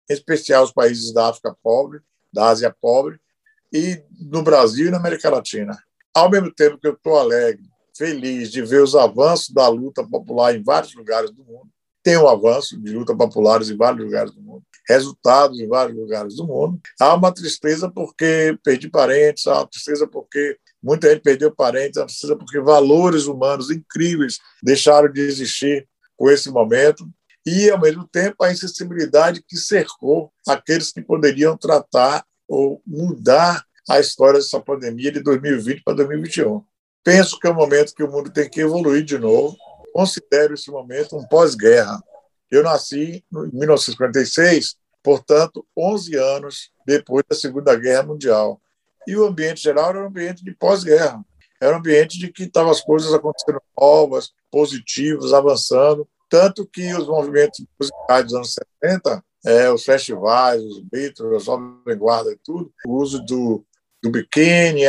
em 0.10 0.14
especial 0.14 0.64
os 0.64 0.74
países 0.74 1.14
da 1.14 1.30
África 1.30 1.56
pobre, 1.64 2.02
da 2.34 2.50
Ásia 2.50 2.76
pobre, 2.82 3.20
e 3.72 4.04
no 4.20 4.44
Brasil 4.44 4.88
e 4.88 4.92
na 4.92 4.98
América 4.98 5.30
Latina. 5.30 5.78
Ao 6.14 6.30
mesmo 6.30 6.54
tempo 6.54 6.78
que 6.78 6.88
eu 6.88 6.94
estou 6.94 7.18
alegre, 7.18 7.64
feliz 7.96 8.52
de 8.52 8.62
ver 8.62 8.82
os 8.82 8.96
avanços 8.96 9.50
da 9.50 9.68
luta 9.68 10.06
popular 10.06 10.56
em 10.56 10.64
vários 10.64 10.94
lugares 10.94 11.32
do 11.32 11.44
mundo, 11.44 11.70
tem 12.04 12.18
um 12.18 12.28
avanço 12.28 12.80
de 12.80 12.92
luta 12.92 13.16
populares 13.16 13.70
em 13.70 13.78
vários 13.78 14.04
lugares 14.04 14.32
do 14.32 14.42
mundo, 14.42 14.45
resultados 14.88 15.60
em 15.60 15.68
vários 15.68 15.98
lugares 15.98 16.36
do 16.36 16.46
mundo. 16.46 16.80
Há 17.00 17.14
uma 17.16 17.34
tristeza 17.34 17.90
porque 17.90 18.58
perdi 18.64 18.90
parentes, 18.90 19.48
há 19.48 19.60
uma 19.60 19.68
tristeza 19.68 20.08
porque 20.08 20.58
muita 20.82 21.10
gente 21.10 21.22
perdeu 21.22 21.54
parentes, 21.54 21.98
há 21.98 22.02
uma 22.02 22.08
tristeza 22.08 22.36
porque 22.36 22.60
valores 22.60 23.26
humanos 23.26 23.72
incríveis 23.72 24.38
deixaram 24.62 25.12
de 25.12 25.22
existir 25.22 25.88
com 26.16 26.30
esse 26.30 26.50
momento. 26.50 27.08
E, 27.46 27.70
ao 27.70 27.80
mesmo 27.80 28.08
tempo, 28.08 28.44
a 28.44 28.52
insensibilidade 28.52 29.44
que 29.48 29.56
cercou 29.56 30.32
aqueles 30.48 30.92
que 30.92 31.02
poderiam 31.02 31.56
tratar 31.56 32.26
ou 32.48 32.82
mudar 32.86 33.64
a 33.90 34.00
história 34.00 34.40
dessa 34.40 34.60
pandemia 34.60 35.12
de 35.12 35.20
2020 35.20 35.84
para 35.84 35.96
2021. 35.96 36.64
Penso 37.04 37.40
que 37.40 37.48
é 37.48 37.52
um 37.52 37.56
momento 37.56 37.94
que 37.94 38.04
o 38.04 38.12
mundo 38.12 38.32
tem 38.32 38.50
que 38.50 38.62
evoluir 38.62 39.04
de 39.04 39.20
novo, 39.20 39.56
considero 39.94 40.56
esse 40.56 40.72
momento 40.72 41.16
um 41.16 41.28
pós-guerra. 41.28 42.02
Eu 42.50 42.64
nasci 42.64 43.24
em 43.32 43.58
1956, 43.58 44.76
portanto, 45.04 45.66
11 45.78 46.16
anos 46.16 46.72
depois 46.86 47.24
da 47.30 47.36
Segunda 47.36 47.76
Guerra 47.76 48.04
Mundial. 48.04 48.62
E 49.08 49.16
o 49.16 49.26
ambiente 49.26 49.62
geral 49.62 49.90
era 49.90 50.04
um 50.04 50.08
ambiente 50.08 50.44
de 50.44 50.54
pós-guerra. 50.54 51.24
Era 51.62 51.76
um 51.76 51.80
ambiente 51.80 52.20
de 52.20 52.32
que 52.32 52.44
estavam 52.44 52.72
as 52.72 52.82
coisas 52.82 53.14
acontecendo 53.14 53.62
novas, 53.78 54.32
positivas, 54.52 55.34
avançando. 55.34 56.08
Tanto 56.30 56.66
que 56.66 56.94
os 56.94 57.08
movimentos 57.08 57.64
musicais 57.80 58.24
dos 58.26 58.34
anos 58.34 58.56
70, 58.84 59.24
é, 59.46 59.72
os 59.72 59.84
festivais, 59.84 60.62
os 60.62 60.82
Beatles, 60.82 61.34
a 61.34 61.40
Jovem 61.40 61.98
Guarda 61.98 62.32
e 62.32 62.40
tudo, 62.44 62.74
o 62.86 62.94
uso 62.96 63.24
do, 63.24 63.64
do 64.02 64.10
biquíni, 64.10 64.84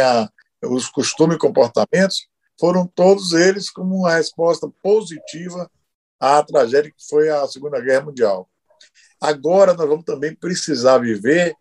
os 0.65 0.89
costumes 0.89 1.37
e 1.37 1.39
comportamentos, 1.39 2.27
foram 2.59 2.87
todos 2.87 3.33
eles 3.33 3.71
como 3.71 3.97
uma 3.97 4.15
resposta 4.15 4.69
positiva 4.83 5.71
à 6.19 6.43
tragédia 6.43 6.91
que 6.91 7.09
foi 7.09 7.29
a 7.29 7.47
Segunda 7.47 7.81
Guerra 7.81 8.07
Mundial. 8.07 8.49
Agora 9.21 9.75
nós 9.75 9.89
vamos 9.89 10.05
também 10.05 10.35
precisar 10.35 10.99
viver 10.99 11.55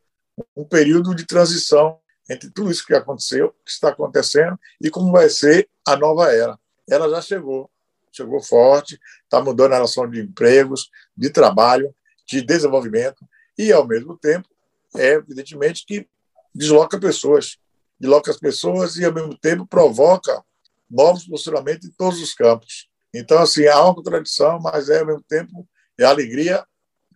um 0.55 0.65
período 0.65 1.15
de 1.15 1.25
transição 1.25 1.99
entre 2.29 2.49
tudo 2.49 2.71
isso 2.71 2.85
que 2.85 2.93
aconteceu, 2.93 3.53
que 3.63 3.71
está 3.71 3.89
acontecendo 3.89 4.59
e 4.81 4.89
como 4.89 5.11
vai 5.11 5.29
ser 5.29 5.69
a 5.87 5.95
nova 5.95 6.31
era. 6.31 6.59
Ela 6.89 7.09
já 7.09 7.21
chegou, 7.21 7.69
chegou 8.11 8.41
forte, 8.41 8.99
está 9.23 9.41
mudando 9.41 9.73
a 9.73 9.75
relação 9.75 10.09
de 10.09 10.19
empregos, 10.21 10.89
de 11.15 11.29
trabalho, 11.29 11.93
de 12.25 12.41
desenvolvimento 12.41 13.25
e, 13.57 13.71
ao 13.71 13.87
mesmo 13.87 14.17
tempo, 14.17 14.49
é 14.95 15.13
evidentemente 15.13 15.85
que 15.85 16.07
desloca 16.53 16.99
pessoas, 16.99 17.57
desloca 17.99 18.31
as 18.31 18.37
pessoas 18.37 18.95
e, 18.97 19.05
ao 19.05 19.13
mesmo 19.13 19.37
tempo, 19.37 19.67
provoca 19.67 20.43
novos 20.89 21.27
posicionamentos 21.27 21.87
em 21.87 21.91
todos 21.91 22.21
os 22.21 22.33
campos. 22.33 22.89
Então, 23.17 23.39
assim, 23.39 23.65
há 23.65 23.81
uma 23.81 23.95
contradição, 23.95 24.59
mas 24.59 24.89
é, 24.89 24.99
ao 24.99 25.05
mesmo 25.05 25.23
tempo, 25.23 25.65
é 25.97 26.03
alegria 26.03 26.65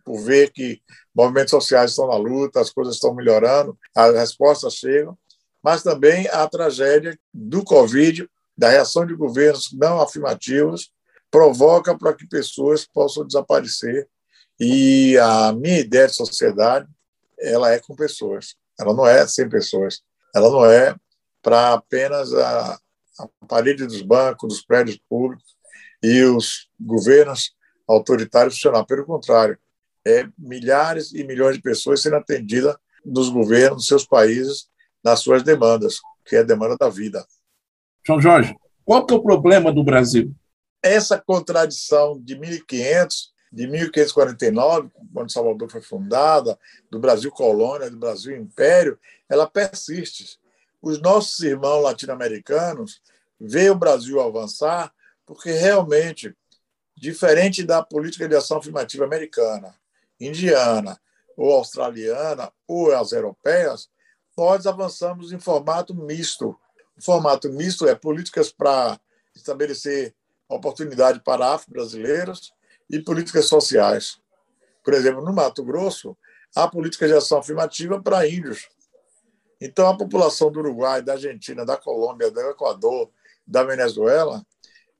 por 0.02 0.18
ver 0.18 0.50
que 0.50 0.80
movimentos 1.14 1.50
sociais 1.50 1.90
estão 1.90 2.08
na 2.08 2.16
luta, 2.16 2.58
as 2.58 2.70
coisas 2.70 2.94
estão 2.94 3.14
melhorando, 3.14 3.78
as 3.94 4.14
respostas 4.14 4.74
chegam, 4.74 5.16
mas 5.62 5.82
também 5.82 6.26
a 6.28 6.48
tragédia 6.48 7.18
do 7.34 7.62
Covid, 7.62 8.26
da 8.56 8.70
reação 8.70 9.04
de 9.04 9.14
governos 9.14 9.72
não 9.74 10.00
afirmativos, 10.00 10.90
provoca 11.30 11.96
para 11.96 12.14
que 12.14 12.26
pessoas 12.26 12.86
possam 12.86 13.26
desaparecer. 13.26 14.08
E 14.58 15.18
a 15.18 15.52
minha 15.52 15.80
ideia 15.80 16.06
de 16.06 16.14
sociedade, 16.14 16.88
ela 17.38 17.70
é 17.72 17.78
com 17.78 17.94
pessoas, 17.94 18.54
ela 18.78 18.94
não 18.94 19.06
é 19.06 19.26
sem 19.26 19.50
pessoas, 19.50 20.00
ela 20.34 20.50
não 20.50 20.64
é 20.64 20.94
para 21.42 21.74
apenas 21.74 22.32
a, 22.32 22.78
a 23.18 23.46
parede 23.46 23.86
dos 23.86 24.00
bancos, 24.00 24.48
dos 24.48 24.64
prédios 24.64 24.98
públicos 25.08 25.59
e 26.02 26.22
os 26.24 26.68
governos 26.78 27.54
autoritários 27.86 28.54
funcionar. 28.54 28.84
Pelo 28.84 29.04
contrário, 29.04 29.58
é 30.06 30.26
milhares 30.38 31.12
e 31.12 31.24
milhões 31.24 31.56
de 31.56 31.62
pessoas 31.62 32.02
sendo 32.02 32.16
atendidas 32.16 32.76
nos 33.04 33.28
governos 33.28 33.78
dos 33.78 33.86
seus 33.86 34.06
países 34.06 34.68
nas 35.02 35.20
suas 35.20 35.42
demandas, 35.42 36.00
que 36.24 36.36
é 36.36 36.40
a 36.40 36.44
demanda 36.44 36.76
da 36.76 36.88
vida. 36.88 37.26
João 38.04 38.20
Jorge, 38.20 38.54
Qual 38.84 39.06
que 39.06 39.14
é 39.14 39.16
o 39.16 39.22
problema 39.22 39.72
do 39.72 39.84
Brasil? 39.84 40.34
Essa 40.82 41.18
contradição 41.18 42.18
de 42.20 42.38
1500, 42.38 43.32
de 43.52 43.66
1549, 43.66 44.90
quando 45.12 45.32
Salvador 45.32 45.70
foi 45.70 45.82
fundada, 45.82 46.58
do 46.90 46.98
Brasil 46.98 47.30
colônia, 47.30 47.90
do 47.90 47.98
Brasil 47.98 48.36
império, 48.36 48.98
ela 49.28 49.46
persiste. 49.46 50.38
Os 50.80 51.00
nossos 51.00 51.40
irmãos 51.40 51.82
latino-americanos 51.82 53.02
veem 53.38 53.70
o 53.70 53.78
Brasil 53.78 54.20
avançar 54.20 54.92
porque 55.30 55.52
realmente, 55.52 56.36
diferente 56.96 57.62
da 57.62 57.84
política 57.84 58.28
de 58.28 58.34
ação 58.34 58.58
afirmativa 58.58 59.04
americana, 59.04 59.72
indiana 60.18 61.00
ou 61.36 61.52
australiana 61.52 62.52
ou 62.66 62.92
as 62.92 63.12
europeias, 63.12 63.88
nós 64.36 64.66
avançamos 64.66 65.32
em 65.32 65.38
formato 65.38 65.94
misto. 65.94 66.58
O 66.98 67.04
formato 67.04 67.48
misto 67.48 67.86
é 67.86 67.94
políticas 67.94 68.50
para 68.50 68.98
estabelecer 69.32 70.12
oportunidade 70.48 71.20
para 71.20 71.54
afro-brasileiros 71.54 72.52
e 72.90 72.98
políticas 72.98 73.44
sociais. 73.44 74.18
Por 74.82 74.94
exemplo, 74.94 75.24
no 75.24 75.32
Mato 75.32 75.62
Grosso, 75.62 76.18
há 76.56 76.66
políticas 76.66 77.08
de 77.08 77.16
ação 77.16 77.38
afirmativa 77.38 78.02
para 78.02 78.26
índios. 78.26 78.68
Então, 79.60 79.86
a 79.86 79.96
população 79.96 80.50
do 80.50 80.58
Uruguai, 80.58 81.02
da 81.02 81.12
Argentina, 81.12 81.64
da 81.64 81.76
Colômbia, 81.76 82.32
do 82.32 82.40
Equador, 82.40 83.12
da 83.46 83.62
Venezuela, 83.62 84.44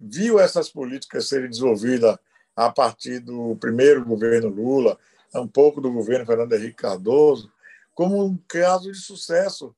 viu 0.01 0.41
essas 0.41 0.71
políticas 0.71 1.29
serem 1.29 1.51
desenvolvidas 1.51 2.17
a 2.57 2.73
partir 2.73 3.21
do 3.21 3.57
primeiro 3.57 4.05
governo 4.05 4.49
Lula, 4.49 4.99
um 5.35 5.47
pouco 5.47 5.81
do 5.81 5.93
governo 5.93 6.27
Fernando 6.27 6.53
Henrique 6.53 6.77
Cardoso, 6.77 7.53
como 7.95 8.25
um 8.25 8.37
caso 8.49 8.91
de 8.91 8.99
sucesso, 8.99 9.75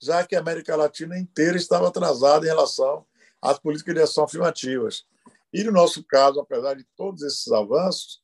já 0.00 0.26
que 0.26 0.34
a 0.34 0.40
América 0.40 0.74
Latina 0.74 1.18
inteira 1.18 1.56
estava 1.56 1.88
atrasada 1.88 2.44
em 2.44 2.48
relação 2.48 3.06
às 3.40 3.58
políticas 3.58 3.94
de 3.94 4.02
ação 4.02 4.24
afirmativas. 4.24 5.04
E 5.52 5.62
no 5.62 5.72
nosso 5.72 6.04
caso, 6.04 6.40
apesar 6.40 6.74
de 6.74 6.84
todos 6.96 7.22
esses 7.22 7.50
avanços, 7.52 8.20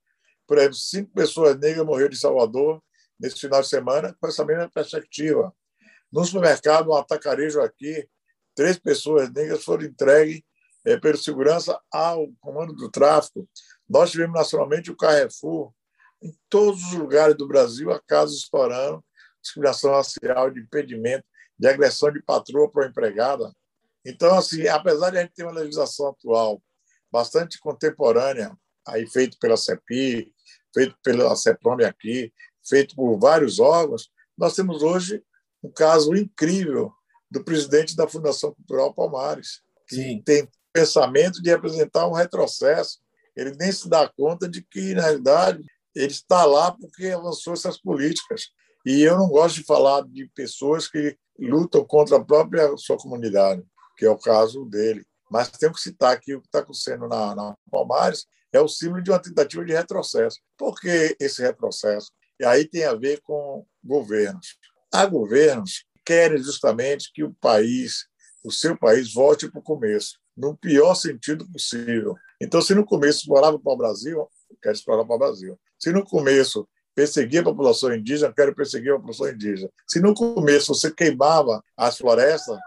por 0.47 0.59
exemplo, 0.59 0.77
cinco 0.77 1.11
pessoas 1.13 1.59
negras 1.59 1.87
morreram 1.87 2.13
em 2.13 2.17
Salvador 2.17 2.83
nesse 3.19 3.41
final 3.41 3.61
de 3.61 3.69
semana 3.69 4.17
com 4.21 4.29
essa 4.29 4.45
mesma 4.45 4.69
perspectiva. 4.69 5.55
No 6.13 6.25
supermercado, 6.25 6.91
um 6.91 6.95
atacarejo 6.95 7.61
aqui, 7.61 8.09
três 8.55 8.79
pessoas 8.79 9.31
negras 9.33 9.65
foram 9.65 9.85
entregues 9.85 10.43
é, 10.87 10.97
pelo 10.97 11.19
segurança 11.19 11.79
ao 11.93 12.29
comando 12.41 12.73
do 12.73 12.89
tráfico. 12.89 13.47
Nós 13.89 14.13
tivemos 14.13 14.35
nacionalmente 14.35 14.91
o 14.91 14.97
Carrefour, 14.97 15.73
em 16.23 16.33
todos 16.49 16.83
os 16.85 16.93
lugares 16.93 17.37
do 17.37 17.47
Brasil, 17.47 17.91
a 17.91 18.01
casos 18.01 18.39
estourando, 18.39 19.05
discriminação 19.43 19.93
racial, 19.93 20.51
de 20.51 20.61
impedimento, 20.61 21.25
de 21.59 21.69
agressão 21.69 22.11
de 22.13 22.23
patroa 22.23 22.71
para 22.71 22.87
a 22.87 22.89
empregada. 22.89 23.53
Então, 24.05 24.37
assim, 24.37 24.67
apesar 24.69 25.11
de 25.11 25.19
a 25.19 25.23
gente 25.23 25.35
ter 25.35 25.43
uma 25.43 25.53
legislação 25.53 26.09
atual 26.09 26.63
bastante 27.11 27.59
contemporânea, 27.59 28.57
aí 28.87 29.07
feito 29.09 29.37
pela 29.41 29.57
CEPI, 29.57 30.33
feito 30.73 30.97
pela 31.03 31.35
CEPROME 31.35 31.85
aqui, 31.85 32.33
feito 32.65 32.95
por 32.95 33.19
vários 33.19 33.59
órgãos, 33.59 34.09
nós 34.39 34.55
temos 34.55 34.83
hoje 34.83 35.23
um 35.63 35.71
caso 35.71 36.15
incrível 36.15 36.93
do 37.31 37.43
presidente 37.43 37.97
da 37.97 38.07
Fundação 38.07 38.55
Cultural 38.55 38.95
Palmares, 38.95 39.61
que 39.89 39.97
Sim. 39.97 40.23
tem 40.23 40.49
pensamento 40.77 41.43
de 41.43 41.49
representar 41.49 42.07
um 42.07 42.13
retrocesso. 42.13 42.99
Ele 43.35 43.57
nem 43.59 43.73
se 43.73 43.89
dá 43.89 44.09
conta 44.15 44.47
de 44.47 44.63
que, 44.63 44.95
na 44.95 45.03
realidade, 45.03 45.65
ele 45.95 46.13
está 46.13 46.45
lá 46.45 46.71
porque 46.71 47.07
avançou 47.07 47.55
essas 47.55 47.81
políticas. 47.81 48.49
E 48.85 49.03
eu 49.03 49.17
não 49.17 49.29
gosto 49.29 49.57
de 49.57 49.65
falar 49.65 50.03
de 50.03 50.31
pessoas 50.35 50.87
que 50.87 51.17
lutam 51.39 51.85
contra 51.85 52.19
a 52.19 52.25
própria 52.25 52.77
sua 52.77 52.99
comunidade, 52.99 53.63
que 53.97 54.05
é 54.05 54.11
o 54.11 54.19
caso 54.19 54.67
dele. 54.67 55.05
Mas 55.31 55.51
tenho 55.51 55.73
que 55.73 55.81
citar 55.81 56.21
que 56.21 56.35
o 56.35 56.41
que 56.41 56.47
está 56.47 56.59
acontecendo 56.59 57.09
na, 57.09 57.35
na 57.35 57.57
Palmares 57.71 58.27
é 58.53 58.61
o 58.61 58.69
símbolo 58.69 59.03
de 59.03 59.11
uma 59.11 59.19
tentativa 59.19 59.65
de 59.65 59.73
retrocesso. 59.73 60.39
Por 60.59 60.79
que 60.79 61.17
esse 61.19 61.41
retrocesso? 61.41 62.13
E 62.39 62.45
aí 62.45 62.69
tem 62.69 62.85
a 62.85 62.95
ver 62.95 63.21
com 63.23 63.67
governos. 63.83 64.59
Há 64.93 65.07
governos 65.07 65.85
que 65.97 66.03
querem 66.05 66.39
justamente 66.39 67.11
que 67.13 67.25
o 67.25 67.35
país, 67.41 68.07
o 68.45 68.53
seu 68.53 68.79
país, 68.79 69.13
volte 69.13 69.51
para 69.51 69.61
o 69.61 69.65
começo 69.65 70.19
no 70.37 70.57
pior 70.57 70.95
sentido 70.95 71.49
possível. 71.51 72.15
Então, 72.41 72.61
se 72.61 72.75
no 72.75 72.85
começo 72.85 73.21
explorava 73.21 73.59
para 73.59 73.73
o 73.73 73.77
Brasil, 73.77 74.29
quero 74.63 74.75
explorar 74.75 75.05
para 75.05 75.17
o 75.17 75.19
Brasil. 75.19 75.59
Se 75.79 75.93
no 75.93 76.05
começo 76.05 76.69
perseguia 76.95 77.41
a 77.41 77.45
população 77.45 77.95
indígena, 77.95 78.33
quero 78.33 78.55
perseguir 78.55 78.93
a 78.93 78.97
população 78.97 79.29
indígena. 79.29 79.71
Se 79.87 80.01
no 80.01 80.15
começo 80.15 80.75
você 80.75 80.91
queimava 80.91 81.63
as 81.77 81.99
florestas, 81.99 82.59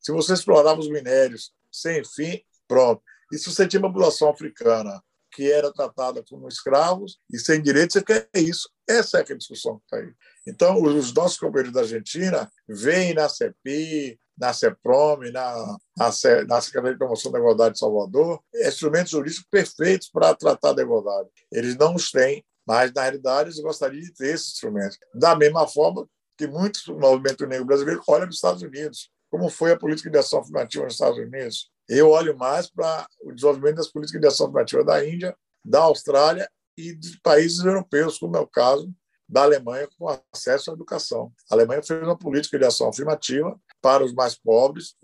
se 0.00 0.12
você 0.12 0.34
explorava 0.34 0.80
os 0.80 0.88
minérios 0.88 1.52
sem 1.70 2.02
fim, 2.04 2.42
pronto. 2.66 3.02
E 3.32 3.38
se 3.38 3.50
você 3.50 3.66
tinha 3.66 3.80
uma 3.80 3.88
população 3.88 4.30
africana 4.30 5.02
que 5.32 5.50
era 5.50 5.72
tratada 5.72 6.22
como 6.28 6.48
escravos 6.48 7.18
e 7.32 7.38
sem 7.38 7.62
direitos, 7.62 7.94
você 7.94 8.02
quer 8.02 8.28
isso. 8.34 8.68
Essa 8.88 9.18
é 9.18 9.20
a 9.20 9.36
discussão 9.36 9.78
que 9.78 9.84
está 9.84 9.96
aí. 9.98 10.12
Então, 10.46 10.82
os 10.82 11.14
nossos 11.14 11.38
companheiros 11.38 11.72
da 11.72 11.80
Argentina 11.80 12.50
veem 12.68 13.14
na 13.14 13.28
CEPI, 13.28 14.18
na 14.40 14.54
CEPROM, 14.54 15.18
na, 15.30 15.78
na, 15.96 16.10
na 16.48 16.60
Secretaria 16.62 16.92
de 16.92 16.98
Promoção 16.98 17.30
da 17.30 17.38
Igualdade 17.38 17.74
de 17.74 17.78
Salvador, 17.78 18.42
instrumentos 18.54 19.12
jurídicos 19.12 19.46
perfeitos 19.50 20.08
para 20.08 20.34
tratar 20.34 20.72
da 20.72 20.82
igualdade. 20.82 21.28
Eles 21.52 21.76
não 21.76 21.94
os 21.94 22.10
têm, 22.10 22.42
mas, 22.66 22.90
na 22.92 23.02
realidade, 23.02 23.50
eles 23.50 23.60
gostariam 23.60 24.00
de 24.00 24.14
ter 24.14 24.34
esses 24.34 24.52
instrumentos. 24.52 24.98
Da 25.14 25.36
mesma 25.36 25.68
forma 25.68 26.08
que 26.38 26.46
muitos 26.46 26.84
do 26.84 26.98
movimento 26.98 27.46
negro 27.46 27.66
brasileiro 27.66 28.02
olham 28.08 28.22
para 28.22 28.30
os 28.30 28.36
Estados 28.36 28.62
Unidos. 28.62 29.10
Como 29.30 29.50
foi 29.50 29.72
a 29.72 29.78
política 29.78 30.08
de 30.08 30.16
ação 30.16 30.40
afirmativa 30.40 30.84
nos 30.84 30.94
Estados 30.94 31.18
Unidos? 31.18 31.70
Eu 31.86 32.08
olho 32.08 32.36
mais 32.36 32.70
para 32.70 33.06
o 33.22 33.32
desenvolvimento 33.32 33.76
das 33.76 33.88
políticas 33.88 34.20
de 34.20 34.26
ação 34.26 34.46
afirmativa 34.46 34.82
da 34.82 35.06
Índia, 35.06 35.36
da 35.62 35.80
Austrália 35.80 36.50
e 36.78 36.94
de 36.94 37.20
países 37.20 37.58
europeus, 37.62 38.18
como 38.18 38.36
é 38.36 38.40
o 38.40 38.46
caso 38.46 38.90
da 39.28 39.42
Alemanha 39.42 39.88
com 39.96 40.08
acesso 40.32 40.70
à 40.70 40.74
educação. 40.74 41.30
A 41.50 41.54
Alemanha 41.54 41.82
fez 41.82 42.02
uma 42.02 42.18
política 42.18 42.58
de 42.58 42.64
ação 42.64 42.88
afirmativa 42.88 43.56
para 43.80 44.04
os 44.04 44.12
mais 44.12 44.36
pobres, 44.38 44.94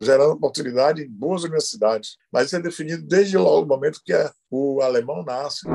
gerando 0.00 0.32
oportunidade 0.32 1.02
em 1.02 1.08
boas 1.08 1.42
universidades. 1.42 2.16
Mas 2.32 2.46
isso 2.46 2.56
é 2.56 2.60
definido 2.60 3.02
desde 3.02 3.36
logo 3.36 3.64
o 3.64 3.68
momento 3.68 4.00
que 4.04 4.12
o 4.50 4.80
alemão 4.80 5.24
nasce. 5.24 5.66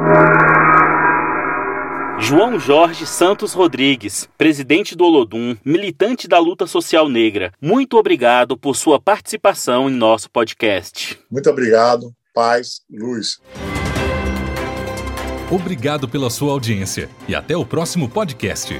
João 2.19 2.59
Jorge 2.59 3.05
Santos 3.05 3.53
Rodrigues, 3.53 4.27
presidente 4.37 4.95
do 4.95 5.05
Olodum, 5.05 5.55
militante 5.63 6.27
da 6.27 6.37
luta 6.37 6.67
social 6.67 7.07
negra, 7.07 7.53
muito 7.61 7.97
obrigado 7.97 8.57
por 8.57 8.75
sua 8.75 8.99
participação 8.99 9.89
em 9.89 9.93
nosso 9.93 10.29
podcast. 10.29 11.17
Muito 11.31 11.49
obrigado. 11.49 12.13
Paz, 12.33 12.81
luz. 12.89 13.39
Obrigado 15.49 16.07
pela 16.07 16.29
sua 16.29 16.51
audiência 16.51 17.09
e 17.27 17.33
até 17.33 17.57
o 17.57 17.65
próximo 17.65 18.07
podcast. 18.07 18.79